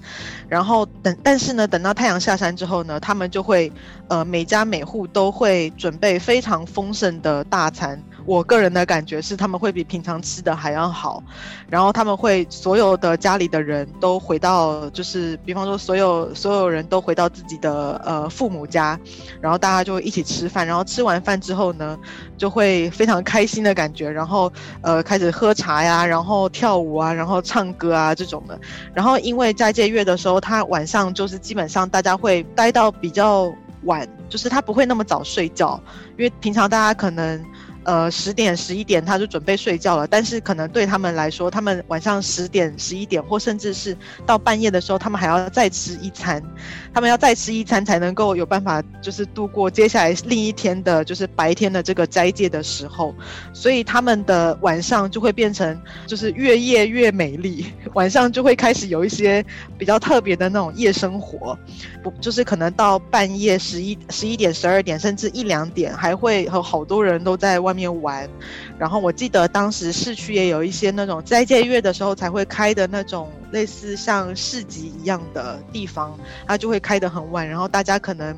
[0.47, 3.71] 然后等，但是呢，等到太阳下山之后呢，他们就会
[4.07, 8.01] 呃，每家每户都会准备非常丰盛的大餐。
[8.25, 11.23] 我个人的感觉是，他们会比平常吃的还要好，
[11.67, 18.99] 然后他们会所有的家里的人都回到，就是比方说所有所有人都回到自己的呃父母家，
[19.41, 21.97] 然后大家就一起吃饭，然后吃完饭之后呢，
[22.37, 28.59] 就会非常开心的感觉，然后呃开始喝茶呀，然后跳舞啊，然后唱歌啊这种的，
[28.93, 33.51] 然后因为斋戒月的时候，他晚上就是基本上大家会待到比较
[33.85, 35.81] 晚，就是他不会那么早睡觉，
[36.17, 37.43] 因为平常大家可能。
[37.83, 46.39] 呃，十点、十一点他就准备睡觉了，但是可能对他们来说，他们晚上十点、十一点，或甚至是到半夜的时候，他们还要再吃一餐，
[46.93, 53.15] 他们要再吃一餐才能够有办法，就是度过接下来另一天的，就是白天的这个斋戒的时候，
[53.51, 57.65] 所以他们的晚上就会变成就是越夜越美丽，
[57.95, 59.43] 晚上就会开始有一些
[59.79, 61.57] 比较特别的那种夜生活，
[62.03, 67.70] 不就是可能到半夜十一、十一点、十二点，甚至一两点，还会和好多人都在外。
[67.71, 68.29] 外面玩，
[68.77, 78.37] 然后我记得当时市区也有一些那种斋戒月的时候才会开的那种类似像市集一样的地方，它就会开得很晚，然后大家可能。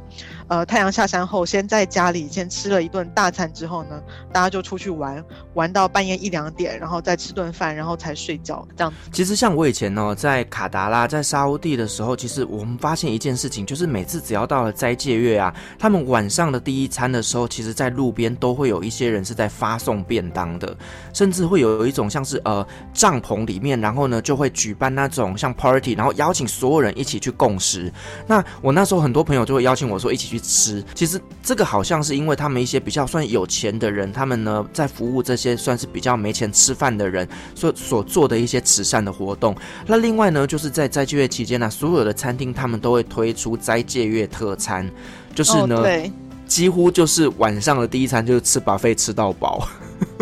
[0.53, 3.99] 呃，太阳下山后，先在家里先吃了一顿大餐之后呢，
[4.31, 8.63] 大家就出去玩，玩到半夜一两点，然后再吃顿饭，然后才睡觉。
[8.77, 8.93] 这样。
[9.11, 20.77] 其实像我以前呢，在卡达拉，在沙乌地的时候，其实我们发现一件事情，就是每次只要到了斋戒月啊，他们晚上的第一餐的时候，其实在路边都会有一些人是在发送便当的，
[21.13, 22.63] 甚至会有一种像是呃
[22.93, 27.91] 帐篷里面，然后呢就会举办那种像 party，然后邀请所有人一起去共食。
[28.27, 39.55] 那我那时候很多朋友就会邀请我说一起去吃，其实这个好像是因为他们一些比较算有钱的人，他们呢在服务这些算是比较没钱吃饭的人所所做的一些慈善的活动。
[39.87, 44.87] 那另外呢，就是在斋戒月期间呢，所有的餐厅他们都会推出斋戒月特餐，
[45.33, 46.11] 就是呢，对，
[46.45, 49.67] 几乎就是晚上的第一餐就是吃 buffet 吃到饱。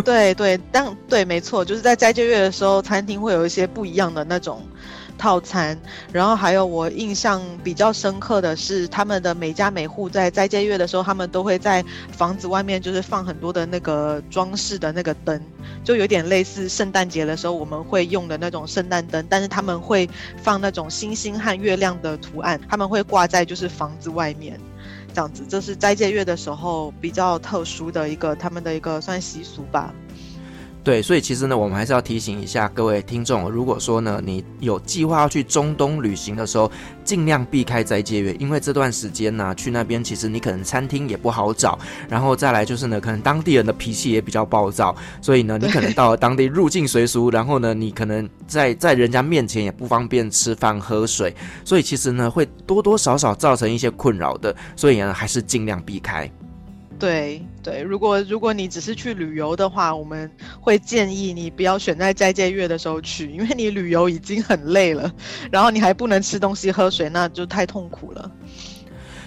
[0.05, 4.61] 对对，但对，没错，就是在斋戒月的时候，餐厅会有一些不一样的那种。
[5.21, 5.77] 套餐，
[6.11, 15.39] 然后还有我印象比较深刻的是，他们的每家每户在斋戒月的时候，他们都会在房子外面就是放很多的那个装饰的那个灯，
[15.83, 20.09] 就有点类似圣诞节的时候我们会用的那种圣诞灯，但是他们会
[20.41, 24.59] 放那种星星和月亮的图案，他们会挂在就是房子外面，
[25.13, 29.93] 这样子，这是斋戒月的时候比较特殊的一个他们的一个算习俗吧。
[30.83, 36.71] 对，所以其实呢，我们还是要提醒一下各位听众，如果说呢，你有计划要去中东旅行的时候，
[37.03, 41.77] 尽量避开斋戒月，因为这段时间呢，去那边其实你可能餐厅也不好找，
[42.09, 56.27] 然后再来就是呢，可能当地人的脾气也比较暴躁，所以呢，你可能到了当地入境随俗，然后呢，你可能在在人家面前也不方便吃饭喝水，所以其实呢，会多多少少造成一些困扰的，所以呢，还是尽量避开。
[57.01, 65.11] 对对，如果如果你只是去旅游的话，我们会建议你不要选在斋戒月的时候去，因为你旅游已经很累了，
[65.51, 68.31] 然后你还不能吃东西喝水，那就太痛苦了。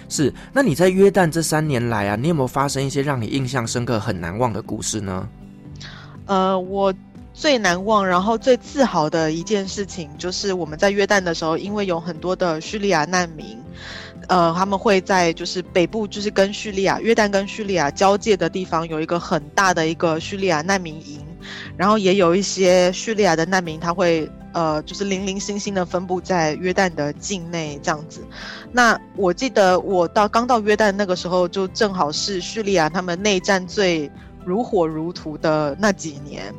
[0.07, 5.27] 是，那你在约旦这三年来啊，你有没有发生一些让你印象深刻、很难忘的故事呢？
[6.27, 6.93] 呃，我
[7.33, 13.57] 最难忘，然后最自豪的一件事情，就是我们在约旦的时候，因为有很多的叙利亚难民。
[14.27, 21.19] 呃，他们会在就是北部，就是跟叙利亚、约旦跟叙利亚交界的地方，有一个很大的一个叙利亚难民营，
[21.77, 28.21] 然后也有一些叙利亚的难民，他会呃，就是零零星星的分布在约旦的境内这样子。
[28.71, 34.09] 那我记得我到刚到约旦那个时候，就正好是叙利亚他们内战最
[34.45, 36.53] 如火如荼的那几年。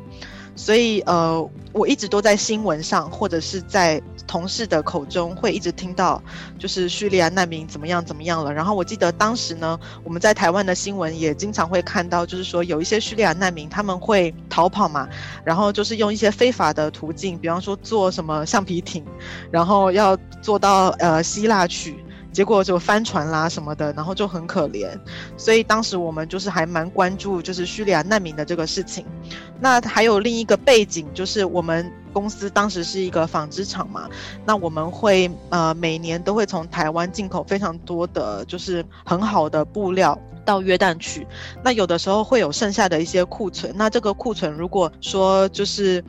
[0.57, 6.21] 所以，呃，我一直都在新闻上，或者是在同事的口中，会一直听到，
[6.59, 8.53] 就是叙利亚难民怎么样怎么样了。
[8.53, 15.07] 然后我记得当时呢，我们在台湾的新闻也经常会看到，就是说有一些叙利亚难民他们会逃跑嘛，
[15.45, 19.05] 然后就是用一些非法的途径，比方说坐什么橡皮艇，
[19.51, 22.03] 然后要坐到呃希腊去。
[22.37, 24.91] 结果就翻船啦什么的，然后就很可怜，
[25.39, 29.07] 所以当时我们就是还蛮关注就是叙利亚难民的这个事情。
[29.59, 34.07] 那还有另一个背景，就是我们公司当时是一个纺织厂嘛，
[34.45, 41.27] 那我们会呃每年都会从台湾进口非常多的就是很好的布料到约旦去，
[41.65, 46.05] 那有的时候会有剩下的一些库存，那这个库存如果说就是。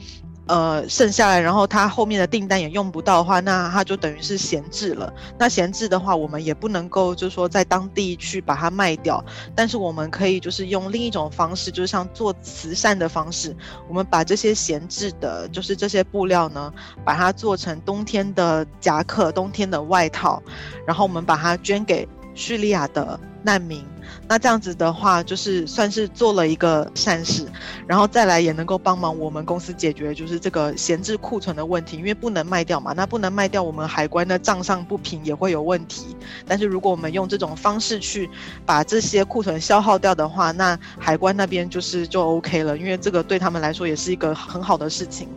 [0.47, 5.13] 呃，剩下来，然后他后面的订单也用不到的话，那他就等于是闲置了。
[5.37, 13.55] 那闲置的话，我们也不能够就是说在当地去把它卖掉，但是我们可以就是用另一种方式，就是像做慈善的方式，
[13.89, 20.41] 我们把这些闲置的，就是这些布料呢，把它做成冬天的夹克、冬天的外套，
[20.85, 23.85] 然后我们把它捐给叙利亚的难民。
[24.27, 27.45] 那这样子的话，就是算是做了一个善事，
[27.85, 36.15] 然后再来也能够帮忙我们公司解决就是这个闲置库存的问题，因为不能卖掉嘛，那不能卖掉，我们海关的账上不平也会有问题。
[36.45, 38.29] 但是如果我们用这种方式去
[38.65, 45.27] 把这些库存消耗掉的话，那海关那边就是就 OK 了，因为这个对他们来说也是一个很好的事情。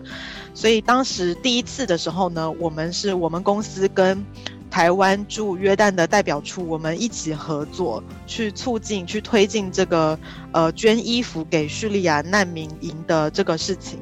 [0.52, 4.24] 所以当时第一次的时候呢，我们是我们公司跟。
[4.70, 10.16] 台湾驻约旦的代表处，我们一起合作，去促进、去推进这个
[10.52, 13.98] 呃捐衣服给叙利亚难民营的这个事情。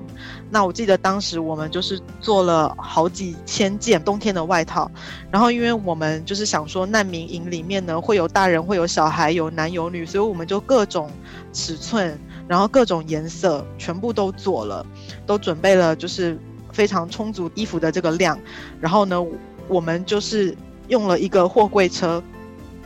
[0.50, 4.90] 那我记得当时我们就是做了好几千件冬天的外套，
[5.30, 11.10] 然后因为我们就是想说难民营里面呢会有大人、会有小孩、有男有女，所以我们就各种
[11.52, 14.84] 尺寸，然后各种颜色全部都做了，
[15.26, 16.38] 都准备了，就是
[16.72, 18.38] 非常充足衣服的这个量，
[18.80, 19.24] 然后呢。
[19.68, 20.56] 我们就是
[20.88, 22.22] 用了一个货柜车，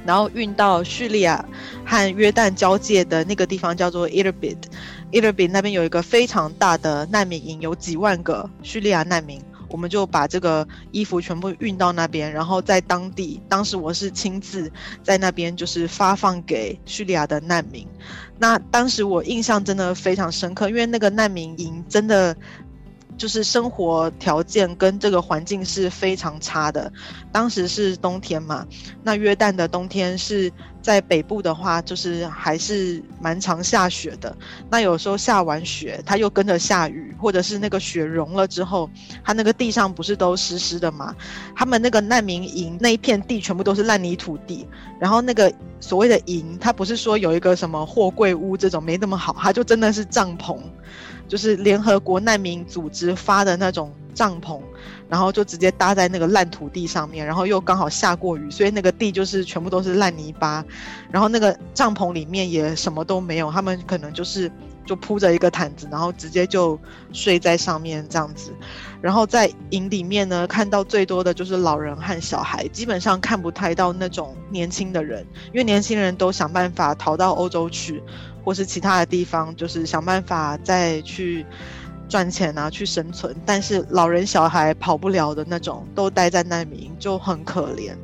[0.05, 1.45] 然后运到叙利亚
[1.85, 4.57] 和约旦交界的那个地方，叫做 Irbid。
[5.12, 9.40] Irbid 那边有一个非常大的难民营，有几万个叙利亚难民。
[9.68, 14.71] 我们就把这个衣服全部运到那边，然后在当地，当时我是亲自
[15.03, 17.87] 在那边就是发放给叙利亚的难民。
[18.38, 22.37] 那当时我印象真的非常深刻，因为那个难民营真的。
[23.23, 26.93] 就是生活条件跟这个环境是非常差的。
[27.31, 28.67] 当时是冬天嘛，
[29.05, 34.37] 那约旦的冬天是在北部的话，就是还是蛮常下雪的。
[34.69, 38.91] 那有时候下完雪，它又跟着下雨，或者是那个雪融了之后，
[39.23, 41.15] 它那个地上不是都湿湿的嘛？
[41.55, 44.67] 他们那个难民营那一片地全部都是烂泥土地，
[44.99, 50.59] 然后那个所谓的营，它不是说有一个什么货柜屋这种没那么好，它就真的是帐篷。
[51.33, 54.61] 就是联合国难民组织发的那种帐篷，
[55.09, 60.62] 然后就直接搭在那个烂土地上面，然后又刚好下过雨，所以那个地就是全部都是烂泥巴，
[61.11, 64.53] 然后那个帐篷里面也什么都没有，他们可能就是
[64.85, 66.79] 就铺着一个毯子，然后直接就
[67.14, 68.53] 睡在上面这样子，
[69.01, 78.03] 然后在营里面呢，看到最多的就是老人和小孩，基本上看不太到那种年轻的人，因为年轻人都想办法逃到欧洲去。
[78.45, 81.47] 或是其他的地方，就是想办法再去
[82.09, 83.35] 赚钱啊，去生存。
[83.47, 87.95] 但是老人小孩跑不了的那种，都待在难民营，就很可怜。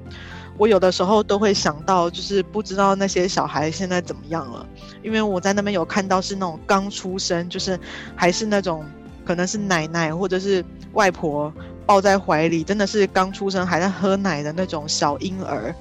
[0.57, 4.67] 我有的时候都会想到，就是不知道那些小孩现在怎么样了，
[5.05, 7.79] 因为我在那边有看到是那种刚出生，就是
[8.17, 8.85] 还是那种
[9.25, 11.53] 可能是奶奶或者是外婆
[11.87, 15.73] 抱在怀里，真的是刚出生还在喝奶的那种小婴儿，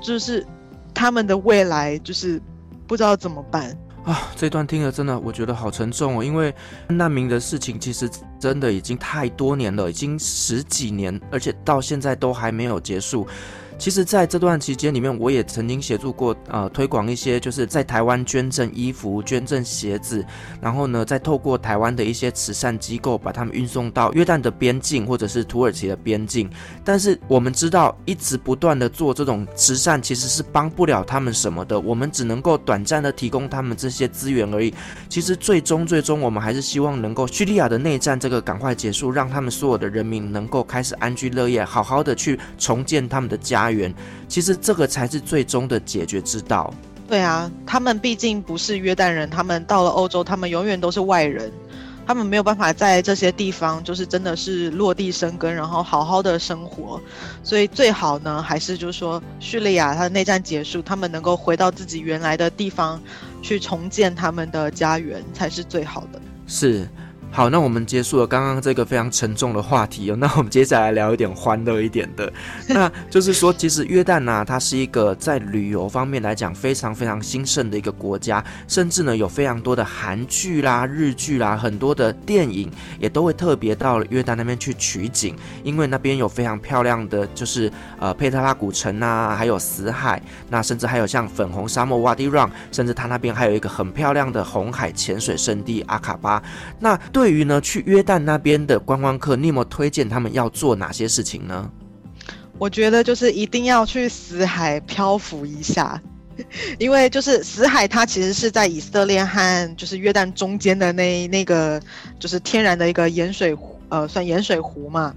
[0.00, 0.46] 就是
[0.94, 2.40] 他们的未来就是
[2.86, 4.30] 不知道怎么办啊。
[4.36, 6.54] 这段听了真的我觉得好沉重哦，因为
[6.88, 13.26] 难民的事情其实真的已经太多年了，已经十几年，而且到现在都还没有结束。
[13.76, 20.24] 其实，在这段期间里面，我也曾经协助过，呃，推广一些就是在台湾捐赠衣服、捐赠鞋子，
[20.60, 26.48] 然后呢，再透过台湾的一些慈善机构，把他们运送到约旦的边境或者是土耳其的边境。
[26.82, 31.78] 但是我们知道，一直不断的做这种慈善，其实是帮不了他们什么的。
[31.78, 34.72] 我们只能够短暂的提供他们这些资源而已。
[35.08, 43.63] 其实最终最终，我们还是希望能够叙利亚的内战这个赶快结束，让他们所有的人民能够开始安居乐业，好好的去重建他们的家。
[44.28, 46.72] 其实这个才是最终的解决之道。
[47.06, 51.52] 对啊，他们毕竟不是约旦人，他们到了欧洲，他们永远都是外人，
[52.06, 56.98] 他们没有办法在这些地方就是真的是落地生根，然后好好的生活。
[57.42, 63.00] 所以最好呢，还是就是说叙利亚它的内战结束，他们能够回到自己原来的地方
[63.42, 66.20] 去重建他们的家园，才是最好的。
[66.46, 66.88] 是。
[67.36, 70.14] 好，那我们结束了刚刚这个非常沉重的话题哦。
[70.22, 72.32] 那我们接下来聊一点欢乐一点的，
[72.68, 82.70] 那就是说，其实约旦呢，它是一个在旅游方面来讲非常非常兴盛的一个国家，甚至呢有非常多的韩剧啦、日剧啦，很多的电影
[83.00, 87.68] 也都会特别到了约旦那边去取景，因为那边有非常漂亮的就是
[87.98, 96.40] 呃佩特拉古城啊，还有死海，那甚至还有像粉红沙漠瓦迪让，甚至它那边还有一个很漂亮的红海潜水圣地阿卡巴。
[96.78, 97.23] 那对。
[97.24, 101.70] 对于呢，去约旦那边的观光客，你有没有推荐他们要做哪些事情呢？
[102.58, 105.98] 我觉得就是一定要去死海漂浮一下，
[106.78, 111.80] 因为就是死海它其实是在以色列和就是约旦中间的那那个
[112.20, 115.14] 就是天然的一个盐水湖，呃，算盐水湖嘛。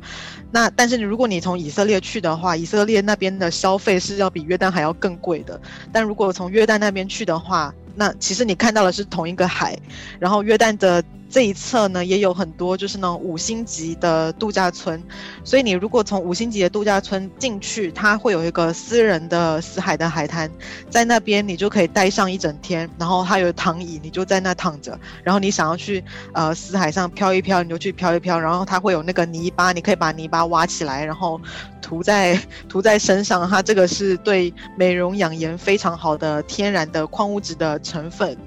[0.50, 5.60] 那但是如果你从以色列去的话，以色列那边的消费是要比约旦还要更贵的。
[5.92, 9.78] 但如果从约旦那边去的话，那其实你看到的是同一个海，
[10.18, 11.04] 然后约旦的。
[11.30, 15.02] 这一侧呢，也有很多就是那种五星级的度假村，
[15.44, 20.50] 所以你如果从五星级的度假村进去，它会有一个私人的死海的海滩，
[20.90, 26.04] 在那边你就可以待上一整天，然后它有躺椅，你就在那躺着，然后你想要去
[26.34, 31.40] 呃死海上漂一漂，你就去漂一漂，然后它会有那个泥巴，你可以把泥巴挖起来，然后
[31.82, 38.38] 涂在 涂在身上，它这个是对美容养颜非常好的天然的矿物质的成分。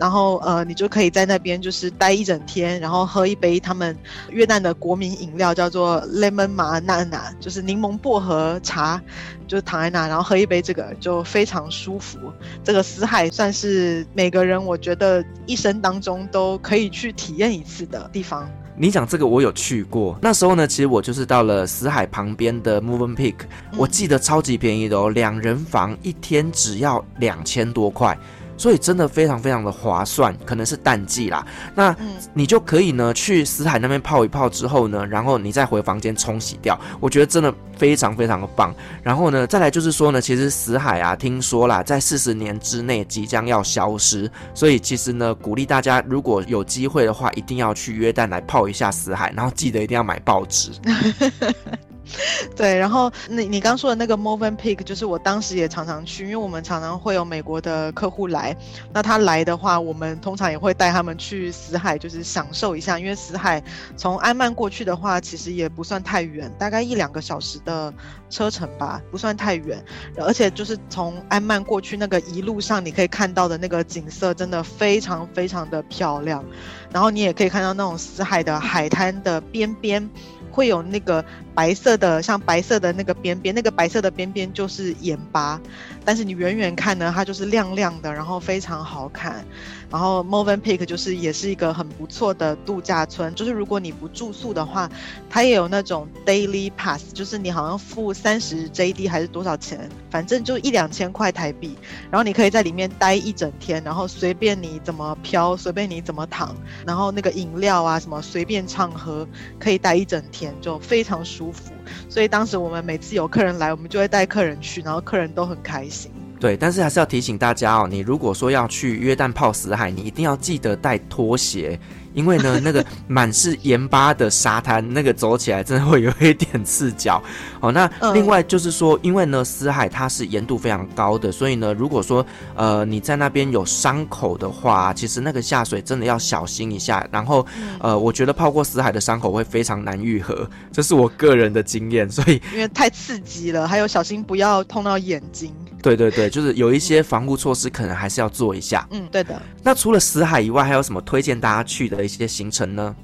[0.00, 3.94] 然后呃，你就可以在那边就是待一整天，然后喝一杯他们
[4.30, 8.98] 越南的国民饮料，叫做 Lemon Ma'ana，就是柠檬薄荷茶，
[9.46, 12.18] 就躺在那，然后喝一杯这个就非常舒服。
[12.64, 18.48] 这个死海算是每个人我觉得一生当中都可以去体验一次的地方。
[18.76, 23.34] 你讲这个我有去过，那时候呢，其实我就是到了死海旁边的 Movenpick，
[23.76, 28.18] 我记得超级便宜的哦，两人房一天只要两千多块。
[28.60, 31.46] 所以真的非常非常的划算，可能是淡季啦。
[31.74, 31.96] 那
[32.34, 36.78] 你就可以呢去死海那边泡一泡之后呢，然后你再回房间冲洗掉。
[37.00, 38.74] 我觉得真的非常非常的棒。
[39.02, 44.30] 然后呢，再来就是说呢，其实死海啊，听说啦，在四十年之内即将要消失。
[44.52, 50.70] 所以其实呢，鼓励大家如果有机会的话，一定要去约旦来泡一下死海，然后记得一定要买报纸。
[52.56, 58.56] 对，然后你你刚说的那个 Movenpick，就是我当时也常常去，因为我们常常会有美国的客户来，
[58.92, 63.62] 那他来的话，我们通常也会带他们去死海，就是享受一下，因为死海
[63.96, 67.92] 从安曼过去的话，其实也不算太远，大概一两个小时的
[68.28, 69.82] 车程吧，不算太远，
[70.16, 76.44] 而且就是从安曼过去那个一路上，你可以看到的那个景色，真的非常非常的漂亮，
[76.92, 80.10] 然后你也可以看到那种死海的海滩的边边。
[80.50, 81.24] 会有那个
[81.54, 85.60] 白色的，像白色的那个边边，那个白色的边边就是眼巴，
[86.04, 89.44] 但是你远远看呢，它就是亮亮的，然后非常好看。
[89.90, 94.88] 然后 Movenpick 就是也是一个很不错的度假村，就是如果你不住宿的话，
[95.28, 101.76] 它也有那种 Daily Pass，就是你好像付三十 JD 还是多少钱，反正就一两千块台币，
[102.10, 106.54] 然后你可以在里面待一整天，然后随便你怎么漂，随便你怎么躺，
[106.86, 109.26] 然后那个饮料啊什么随便畅喝，
[109.58, 111.72] 可以待一整天，就非常舒服。
[112.08, 116.12] 所以当时我们每次有客人来，我们就会带客人去，然后客人都很开心。
[116.40, 121.78] 对，但是还是要提醒大家哦，你如果说要去约旦泡死海，你一定要记得带拖鞋，
[122.14, 127.22] 因为呢，那个 满是盐巴的沙滩，那个走起来真的会有一点刺脚。
[127.60, 132.24] 哦，那另外就是说，因为呢，死海它是盐度非常高的，所以呢，如果说
[132.56, 137.06] 呃你在那边有伤口的话，其实那个下水真的要小心一下。
[137.12, 137.46] 然后
[137.80, 142.10] 呃，我觉得泡过死海的伤口会非常难愈合，这是我个人的经验。
[142.10, 145.52] 所以因为太刺激了，还有小心不要碰到眼睛。
[145.82, 148.86] 对对对，就是有一些防护措施，可能还是要做一下。
[148.90, 149.40] 嗯，对的。
[149.62, 152.94] 那除了死海以外，还有什么推荐大家去的一些行程呢？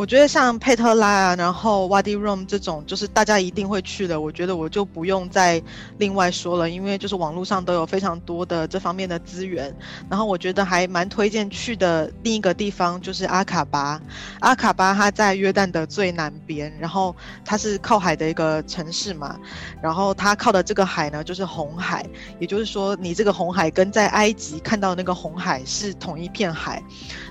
[0.00, 4.18] 我觉得像佩特拉啊，然后 Wadi Rum 这种，就是大家一定会去的。
[4.18, 5.62] 我觉得我就不用再
[5.98, 9.76] 另外说了，因为就是网络上都有非常多的这方面的资源。
[10.08, 14.00] 然后我觉得还蛮推荐去的另一个地方就是阿卡巴。
[14.40, 19.38] 阿卡巴它在约旦的最南边，然后它是靠海的一个城市嘛。
[19.82, 22.02] 然后它靠的这个海呢，就是红海，
[22.38, 26.82] 也就是说你这个红海跟在埃及看到那个红海是同一片海。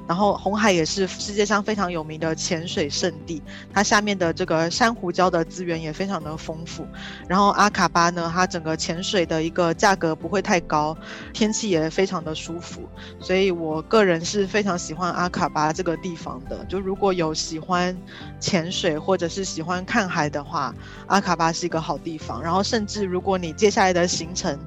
[0.09, 6.83] 然后红海也是世界上非常有名的潜水圣地，它下面的这个珊瑚礁的资源也非常的丰富。
[7.27, 10.97] 然后阿卡巴呢，它整个潜水的一个价格不会太高，
[11.31, 12.89] 天气也非常的舒服，
[13.19, 16.65] 所以我个人是非常喜欢阿卡巴这个地方的。
[16.65, 17.95] 就如果有喜欢
[18.39, 20.73] 潜水或者是喜欢看海的话，
[21.05, 22.41] 阿卡巴是一个好地方。
[22.41, 24.57] 然后甚至如果你接下来的行程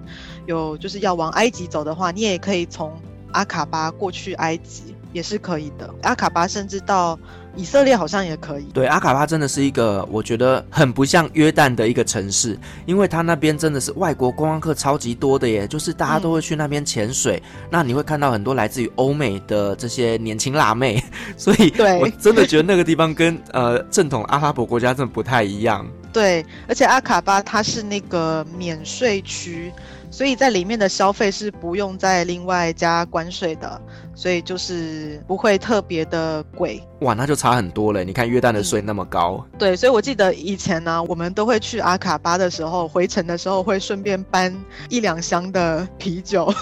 [0.46, 2.96] 有就是要往埃及走的话，你也可以从
[3.32, 4.91] 阿卡巴过去埃及。
[5.12, 7.18] 也是可以的，阿卡巴甚至到
[7.54, 8.64] 以色列好像也可以。
[8.72, 17.42] 对，阿卡巴真的是一个我觉得很不像约旦的一个城市，因为它那边真的是外国观光客超级多的耶，就是大家都会去那边潜水。
[17.44, 21.02] 嗯、那你会看到很多来自于欧美的这些年轻辣妹，
[21.36, 25.86] 所以我真的觉得那个地方跟呃正统阿拉伯国家真的不太一样。
[26.12, 29.72] 对，而且阿卡巴它是那个免税区。
[30.12, 33.80] 所以在里面的消费是不用再另外加关税的，
[34.14, 36.82] 所以就是不会特别的贵。
[37.00, 38.04] 哇，那就差很多了。
[38.04, 39.42] 你看约旦的税那么高。
[39.52, 39.58] 嗯。
[39.58, 44.54] 对，所以我记得以前呢，我们都会去阿卡巴的时候，回程的时候会顺便搬
[44.90, 46.52] 一两箱的啤酒，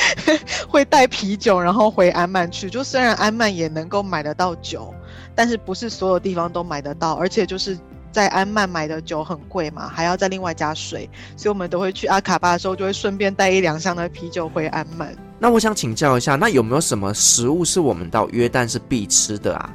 [0.68, 2.68] 会带啤酒，然后回安曼去。
[2.68, 4.94] 就虽然安曼也能够买得到酒，
[5.34, 7.78] 但是不是所有地方都买得到，而且就是。
[8.12, 15.14] 在安曼买的酒很贵嘛，还要再另外加水，所以我们都会去阿卡巴的时候，就会顺便带一两箱的啤酒回安曼。
[15.38, 19.70] 那我想请教一下，那有没有什么食物是我们到约旦是必吃的啊？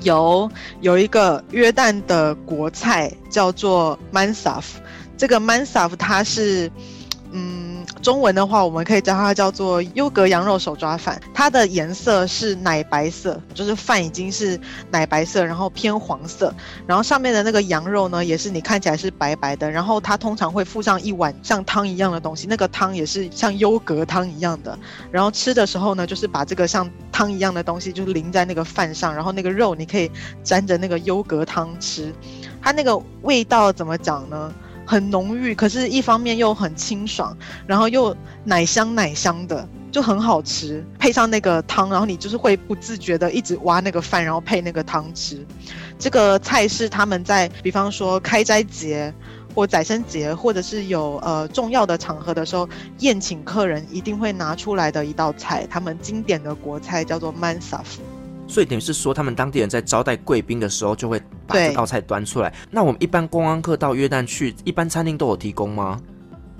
[0.00, 0.50] 有，
[0.80, 4.64] 有一个约旦的国菜叫做 Mansaf，
[5.16, 6.70] 这个 Mansaf 它是，
[7.32, 7.67] 嗯。
[8.02, 11.20] 中文的话，我们可以叫它叫做优格羊肉手抓饭。
[11.34, 14.58] 它的颜色是奶白色，就是饭已经是
[14.90, 16.54] 奶白色，然后偏黄色。
[16.86, 19.70] 然后上面的那个羊肉呢，也是你看起来是白白的。
[19.70, 24.78] 然后它通常会附上一碗像汤一样的东西，那个汤也是像优格汤一样的。
[25.10, 30.10] 然后吃的时候呢，就是把这个像汤一样的东西就淋在那个饭上，然后那个肉你可以
[30.42, 32.12] 沾着那个优格汤吃。
[32.60, 34.52] 它那个味道怎么讲呢？
[34.88, 37.36] 很浓郁，可是一方面又很清爽，
[37.66, 40.82] 然后又奶香奶香的，就很好吃。
[40.98, 45.46] 配上那个汤，然后你就是会不自觉的一直挖那个饭，然后配那个汤吃。
[45.98, 49.12] 这个菜是他们在，比方说开斋节
[49.54, 52.66] 或宰牲节，或者是有呃重要的场合的时候，
[53.00, 55.66] 宴请客人一定会拿出来的一道菜。
[55.68, 57.98] 他们经典的国菜叫做 Mansaf。
[58.48, 62.52] 所以等于是说，他们当地人在招待贵宾的时候，就会把这道菜端出来。
[62.70, 66.00] 那我们一般观光客到约旦去，一般餐厅都有提供吗？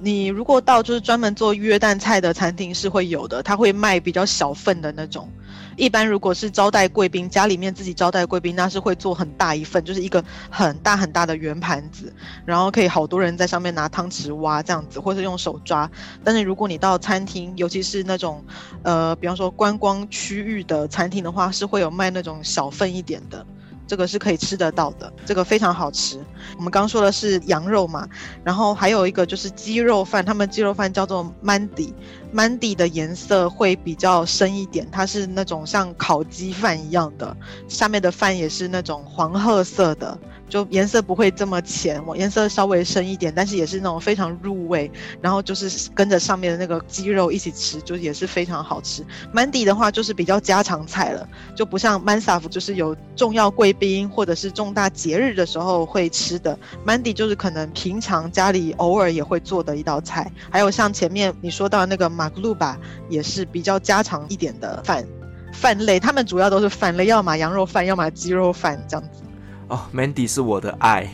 [0.00, 5.28] 你如果到就是专门做约旦菜的餐厅是会有的，他会卖比较小份的那种。
[5.76, 12.12] 一般如果是招待贵宾，家里面自己招待贵宾，那是会做很大一份，就是一个很大很大的圆盘子，
[12.44, 15.90] 然后可以好多人在上面拿汤匙挖这样子，或是用手抓。
[16.24, 18.44] 但是如果你到餐厅，尤其是那种，
[18.82, 23.46] 呃，比方说观光区域的餐厅的话，是会有卖那种小份一点的。
[23.88, 26.24] 这个是可以吃得到的，这个非常好吃。
[26.56, 28.06] 我们刚刚说的是羊肉嘛，
[28.44, 31.92] 然后还有一个就是鸡肉饭，他们鸡肉饭叫做 Mandy。
[32.32, 37.34] Mandy 的颜色会比较深一点，它是那种像烤鸡饭一样的，
[37.66, 40.18] 下面的饭也是那种黄褐色的。
[40.48, 44.90] 就颜色不会这么浅，我颜色稍微深一点，但是也是那种非常入味，
[45.20, 49.04] 然后就是跟着上面的那个鸡肉一起吃，就也是非常好吃。
[49.34, 56.58] Mandi 的话就是比较家常菜了，就不像 Mansaf 就是有重要贵宾或者是重大节日的时候会吃的。
[56.86, 60.30] Mandi 就是可能平常家里偶尔也会做的一道菜。
[60.50, 62.76] 还有像前面你说到那个 Magluba
[63.08, 65.06] 也是比较家常一点的饭
[65.52, 69.22] 饭类，他们主要都是饭类，要么羊肉饭，要么鸡肉饭这样子。
[69.68, 71.08] 哦，Mandy 是我的爱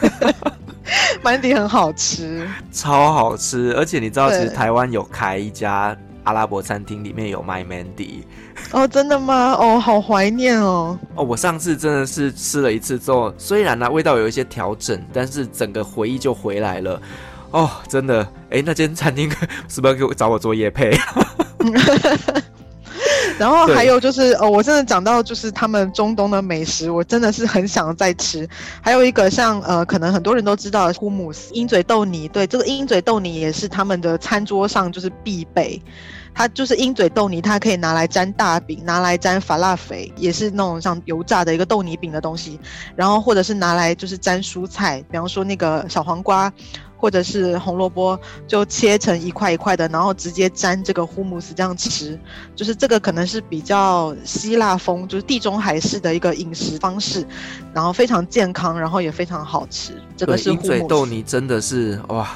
[1.22, 8.22] Mandy 很好吃，超好吃，而且你知道，其实台湾有开一家阿拉伯餐厅里面有卖 Mandy。
[8.72, 9.52] 哦，真的吗？
[9.58, 10.98] 哦，好怀念哦。
[11.14, 17.00] 哦，我上次真的是吃了一次之后，虽然呢、啊、味道有一些调整，但是整个回忆就回来了。
[17.50, 19.30] 哦，真的，哎，那间餐厅
[19.68, 20.96] 是不是要给我找我做夜配？
[23.38, 28.48] 然后还有就是，哦，我真的讲到就是他们中东的美食，我真的是很想再吃。
[28.80, 35.80] 还有一个像呃，可能很多人都知道的呼姆斯鹰嘴豆泥，对，这个鹰嘴豆泥也是他们的餐桌上就是必备。
[36.38, 42.60] 它就是鹰嘴豆泥，它可以拿来沾大饼，拿来沾法拉肥，也是那种像油炸的一个豆泥饼的东西。
[42.94, 46.52] 然后或者是拿来就是沾蔬菜，比方说那个小黄瓜。
[46.96, 52.18] 或者是红萝卜，就切成一块一块的，然后直接沾这个呼姆斯这样吃，
[52.54, 57.26] 就是这个可能是比较希腊风，就是地中海式的一个饮食方式，
[57.72, 59.92] 然后非常健康，然后也非常好吃。
[60.16, 62.28] 这个是鹰嘴豆泥，真的是哇。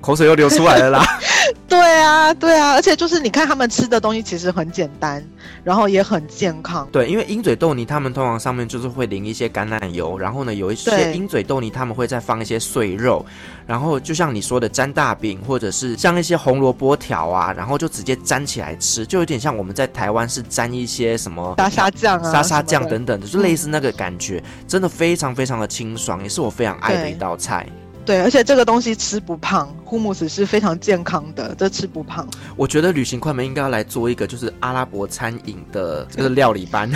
[0.00, 1.04] 口水又流出来了啦！
[1.68, 5.24] 对啊，对啊，而且就是你看他们吃的东西其实很简单，
[5.62, 6.88] 然后也很健康。
[6.90, 13.24] 对，因为鹰嘴豆泥他们通常上面就是会淋一些橄榄油，然后呢有一些鹰嘴豆泥他们会再放一些碎肉，
[13.66, 27.66] 然后就像你说的沾大饼，或者是像一些红萝卜条啊，然后就直接沾起来吃，就有点像我们在台湾是沾一些什么沙沙酱啊、沙沙酱等等的，就类似那个感觉，嗯、真的非常非常的清爽，也是我非常爱的一道菜。
[28.04, 32.26] 对，而且这个东西吃不胖，呼姆斯是非常健康的，这吃不胖。
[32.56, 36.90] 我觉得旅行快门应该要来做一个，就是阿拉伯餐饮的这个料理班。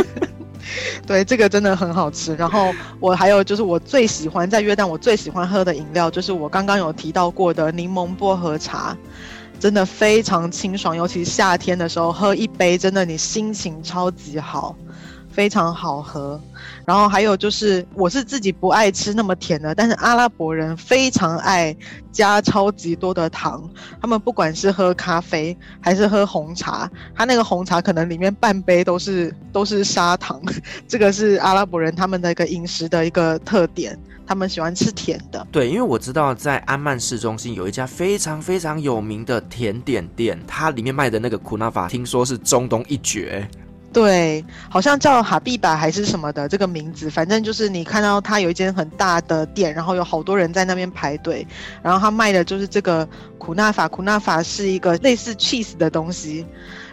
[1.06, 2.34] 对，这个真的很好吃。
[2.34, 8.94] 然后我还有就是我最喜欢在约旦，我最喜欢喝的饮料就是我刚刚有提到过的柠檬薄荷茶，
[9.58, 14.76] 真的非常清爽，尤其夏天的时候喝一杯，真的你心情超级好。
[15.32, 16.38] 非常好喝，
[16.90, 21.72] 然后还有就是，我是自己不爱吃那么甜的，但是阿拉伯人非常爱
[22.10, 23.62] 加超级多的糖。
[24.02, 30.42] 他们不管是喝咖啡还是喝红茶，他那个红茶可能里面半杯都是都是砂糖。
[30.88, 35.46] 这个是阿拉伯人他们的一个饮食的一个特点，他们喜欢吃甜的。
[35.52, 43.48] 对，因为我知道在安曼市中心有一家非常非常有名的甜点店，它里面卖的那个库纳法，听说是中东一绝。
[43.92, 51.44] 对，好像叫哈必巴还是什么的这个名字，反正就是你看到他有一间很大的店，然后有好多人在那边排队，
[51.82, 56.46] 然后他卖的就是这个苦纳法，苦纳法是一个类似 cheese 的东西，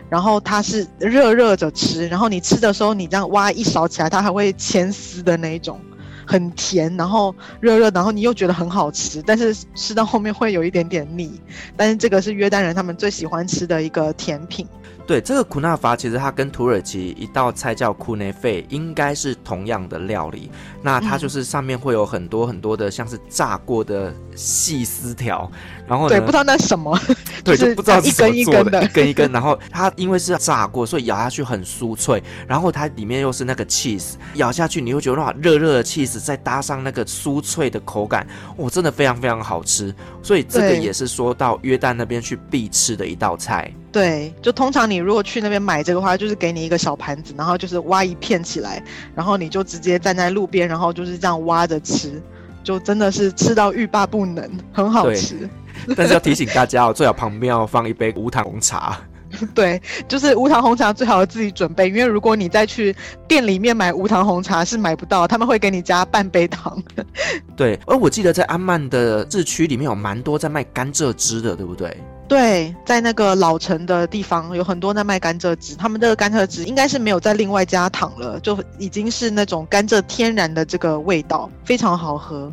[0.10, 5.80] 然后它是热热着吃，然后你吃的时候你这样挖一勺起来，它还会牵丝的那一种，
[6.26, 11.40] 很甜，然后热热，然后你又觉得很好吃，但是吃到后面会有一点点腻，
[11.76, 14.68] 但是这个是约旦人他们最喜欢吃的一个甜品。
[15.08, 20.52] 对，这个库纳法其实它跟土耳其一道菜叫库内费应该是同样的料理。
[20.82, 25.50] 那它就是上面会有很多很多的像是炸过的细丝条，
[25.88, 27.00] 然后呢，对，不知道那什么，
[27.42, 29.32] 对，就不知道一根一根的，一根一根。
[29.32, 32.22] 然后它因为是炸过，所以咬下去很酥脆。
[32.46, 38.28] 然后它里面又是那个 cheese，咬下去你会觉得哇，热热的 cheese 再搭上那个酥脆的口感，
[38.58, 39.96] 哇，真的非常非常好吃。
[40.22, 43.74] 所以这个也是说到约旦那边去必吃的一道菜。
[43.98, 48.80] 对，就通常你如果去那边买这个话，就是给你一个小盘子，然后就是挖一片起来，
[49.16, 52.22] 然后你就直接站在路边，然后就是这样挖着吃，
[52.64, 55.50] 就真的是吃到欲罢不能，很好吃。
[55.98, 59.00] 但是要提醒大家哦，最好旁边要放一杯无糖红茶。
[59.56, 62.96] 对，就是无糖红茶最好自己准备，因为如果你再去
[63.28, 66.82] 店里面买无糖红茶是买不到，他们会给你加半杯糖。
[67.56, 71.96] 对，而我记得在安曼的市区里面有蛮多在卖甘蔗汁的，对不对？
[72.28, 82.52] 对，在那个老城的地方有很多在卖甘蔗汁，他们这个甘蔗汁应该是没有再另外加糖了，就已经是那种甘蔗天然的这个味道，非常好喝。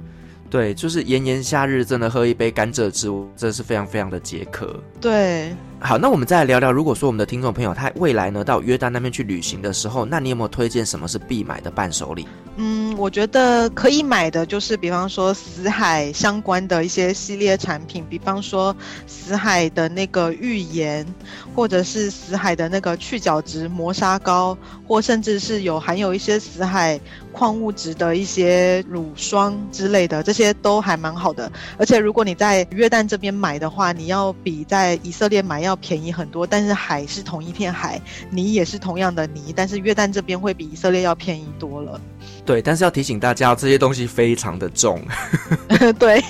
[0.49, 4.81] 对，就是炎炎夏日，真的喝一杯甘蔗汁，真的是非常非常的解渴。
[5.01, 5.53] 对，
[5.87, 12.27] 好，那我们再来聊聊，如果说我们的听众朋友他未来呢到约旦那边去旅行的时候，那你有没有推荐什么是必买的伴手礼？
[12.57, 18.75] 嗯，我觉得可以买的就是，比方说死海相关的一些系列产品，比方说
[19.07, 21.07] 死海的那个浴盐，
[21.55, 24.57] 或者是死海的那个去角质磨砂膏，
[24.89, 26.99] 或甚至是有含有一些死海
[27.31, 31.51] 矿物质的一些乳霜之类的，这些都还蛮好的。
[31.77, 38.01] 而且如果你在约旦这边买的话，你要比在以色列买要便宜很多，但是海是同一片海，
[38.31, 42.01] 泥也是同样的泥，但是约旦这边会比以色列要便宜多了。
[42.45, 45.01] 对，但是要提醒大家，这些东西非常的重。
[45.99, 46.23] 对，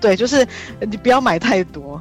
[0.00, 0.46] 对，就是
[0.80, 2.00] 你不要买太多。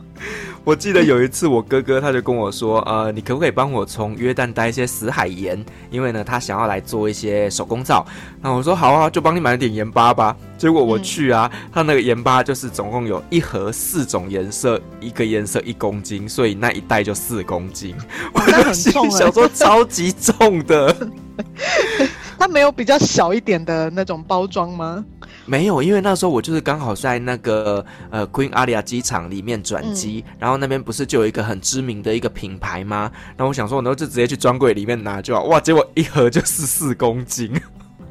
[0.64, 5.64] 我记得有一次，我哥哥他就跟我说，呃，你可不可以帮我从约旦带一些死海盐？
[5.92, 8.04] 因为呢，他想要来做一些手工皂。
[8.42, 10.36] 那我说好啊，就帮你买点盐巴吧。
[10.58, 17.96] 结果我去啊，嗯、他那个盐巴就是总共有一盒四种颜色，一个颜色一公斤，所以那一袋就四公斤。
[18.34, 20.96] 那很重，小说超级重的。
[22.38, 25.04] 它没有比较小一点的那种包装吗？
[25.46, 33.12] 没有，因为那时候我就是刚好在那个呃 Queen Alia 机场里面转机，嗯、然后那边不是就有一个很知名的一个品牌吗？
[33.38, 35.44] 然后我想说，然后就直接去专柜里面拿就好。
[35.44, 37.52] 哇，结果一盒就是四公斤，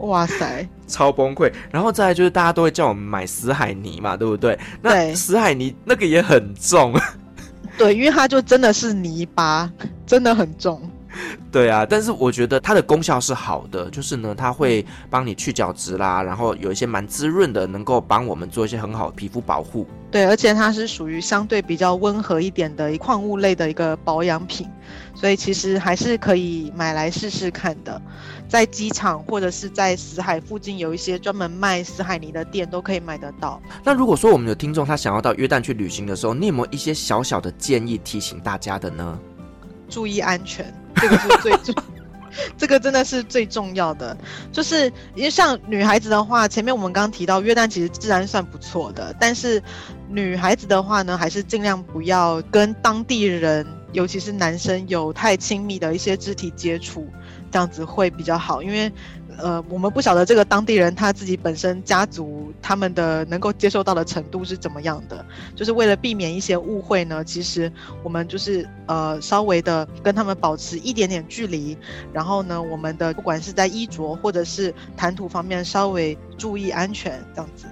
[0.05, 1.53] 哇塞， 超崩溃。
[1.71, 4.59] 然后再来就是大家都会叫我们买死海泥嘛，对不对？
[4.81, 6.95] 那死海泥那个也很重，
[7.77, 9.71] 对，因为它就真的是泥巴，
[10.07, 10.81] 真的很重。
[11.51, 19.87] 对啊，但是我觉得它的功效是好的，就是呢，它会帮你去角质啦，然后有一些蛮滋润的，能够帮我们做一些很好的皮肤保护。
[20.11, 24.69] 对，而且它是属于相对比较温和一点的矿物类的一个保养品，
[25.15, 28.01] 所以其实还是可以买来试试看的。
[28.49, 33.61] 在机场或者是在死海附近有一些专门卖死海泥的店，都可以买得到。
[33.83, 39.19] 那如果说我们有听众他想要到约旦去旅行的时候，你有没有一些小小的建议提醒大家的呢？
[39.89, 41.75] 注意安全，这个是最重，
[42.57, 44.17] 这个真的是最重要的。
[44.53, 49.63] 就是因为像女孩子的话，前面我们刚刚提到约旦其实治安算不错的，但是
[50.09, 57.07] 女孩子的话呢，还是尽量不要跟当地人，尤其是男生有太亲密的一些肢体接触，
[57.51, 58.93] 这样子会比较好，因为。
[59.39, 65.25] 呃，我们不晓得这个当地人他自己本身家族他们的能够接受到的程度是怎么样的，
[65.55, 67.71] 就是为了避免一些误会呢，其实
[68.03, 71.77] 我们就是呃稍微的跟他们保持一点点距离，
[72.13, 77.67] 然后呢，我们的不管是在衣着或者是谈吐方面稍微注意安全，这样子。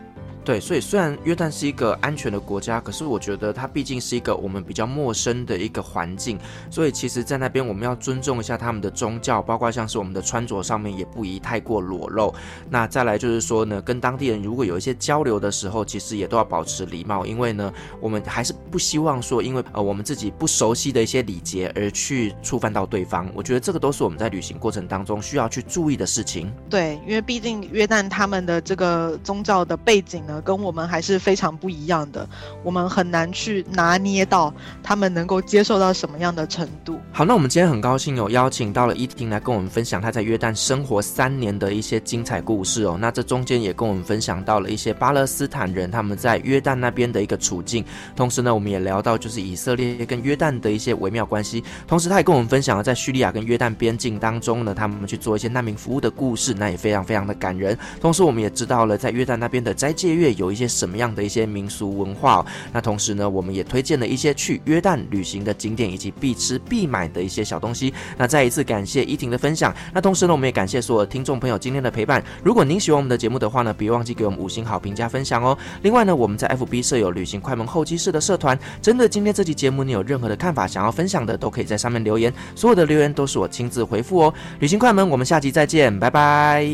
[0.44, 6.36] 对，所以虽然约旦是一个安全的国家，可是我觉得它毕竟是一个我们比较陌生的一个环境，
[6.68, 12.34] 所以其实，在那边我们要尊重一下他们的宗教，包括像是我们的穿着上面也不宜太过裸露。
[12.68, 23.30] 那再来就是说呢，跟当地人如果有一些交流的时候，其实也都要保持礼貌，因为呢，我们还是不希望说，因为呃我们自己不熟悉的一些礼节而去触犯到对方。
[23.32, 26.52] 我觉得这个都是我们在旅行过程当中需要去注意的事情。
[26.68, 30.20] 对，因为毕竟约旦他们的这个宗教的背景。
[30.40, 32.28] 跟我们还是非常不一样的，
[32.62, 34.52] 我们很难去拿捏到
[34.82, 36.98] 他们能够接受到什么样的程度。
[37.12, 42.96] 好，那我们今天很高兴有邀请到了伊婷来跟我们分享她在约旦生活三年的一些精彩故事哦。
[42.98, 47.84] 那这中间也跟我们分享到了一些巴勒斯坦人他们在约旦那边的一个处境，
[48.16, 51.62] 同时呢，我们也聊到就是以色列跟约旦的一些微妙关系。
[51.86, 57.76] 同时，他也跟我们分享了在叙利亚跟约旦边境当中呢，他们去做一些难民服务的故事，那也非常非常的感人。
[58.00, 60.21] 同时，我们也知道了在约旦那边的斋戒月。
[60.34, 62.44] 有一些什么样的一些民俗文化？
[62.72, 67.92] 那同时呢，我们也推荐了一些去约旦旅行的景点以及必吃必买的一些小东西。
[68.16, 69.74] 那再一次感谢依婷的分享。
[69.92, 72.22] 那同时呢，我们也感谢所有听众朋友今天的陪伴。
[72.44, 75.56] 如果您喜欢我们的节目的话呢，别忘记给我们五星好评加分享哦。
[75.82, 84.34] 另外呢，我们在 FB 设有旅行快门候机室的社团，针对今天这期节目，你有任何的看法想要分享的，都可以在上面留言，所有的留言都是我亲自回复哦。
[84.60, 86.68] 旅行快门，我们下期再见，拜拜，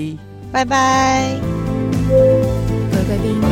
[0.53, 1.39] 拜拜。
[3.17, 3.48] 贵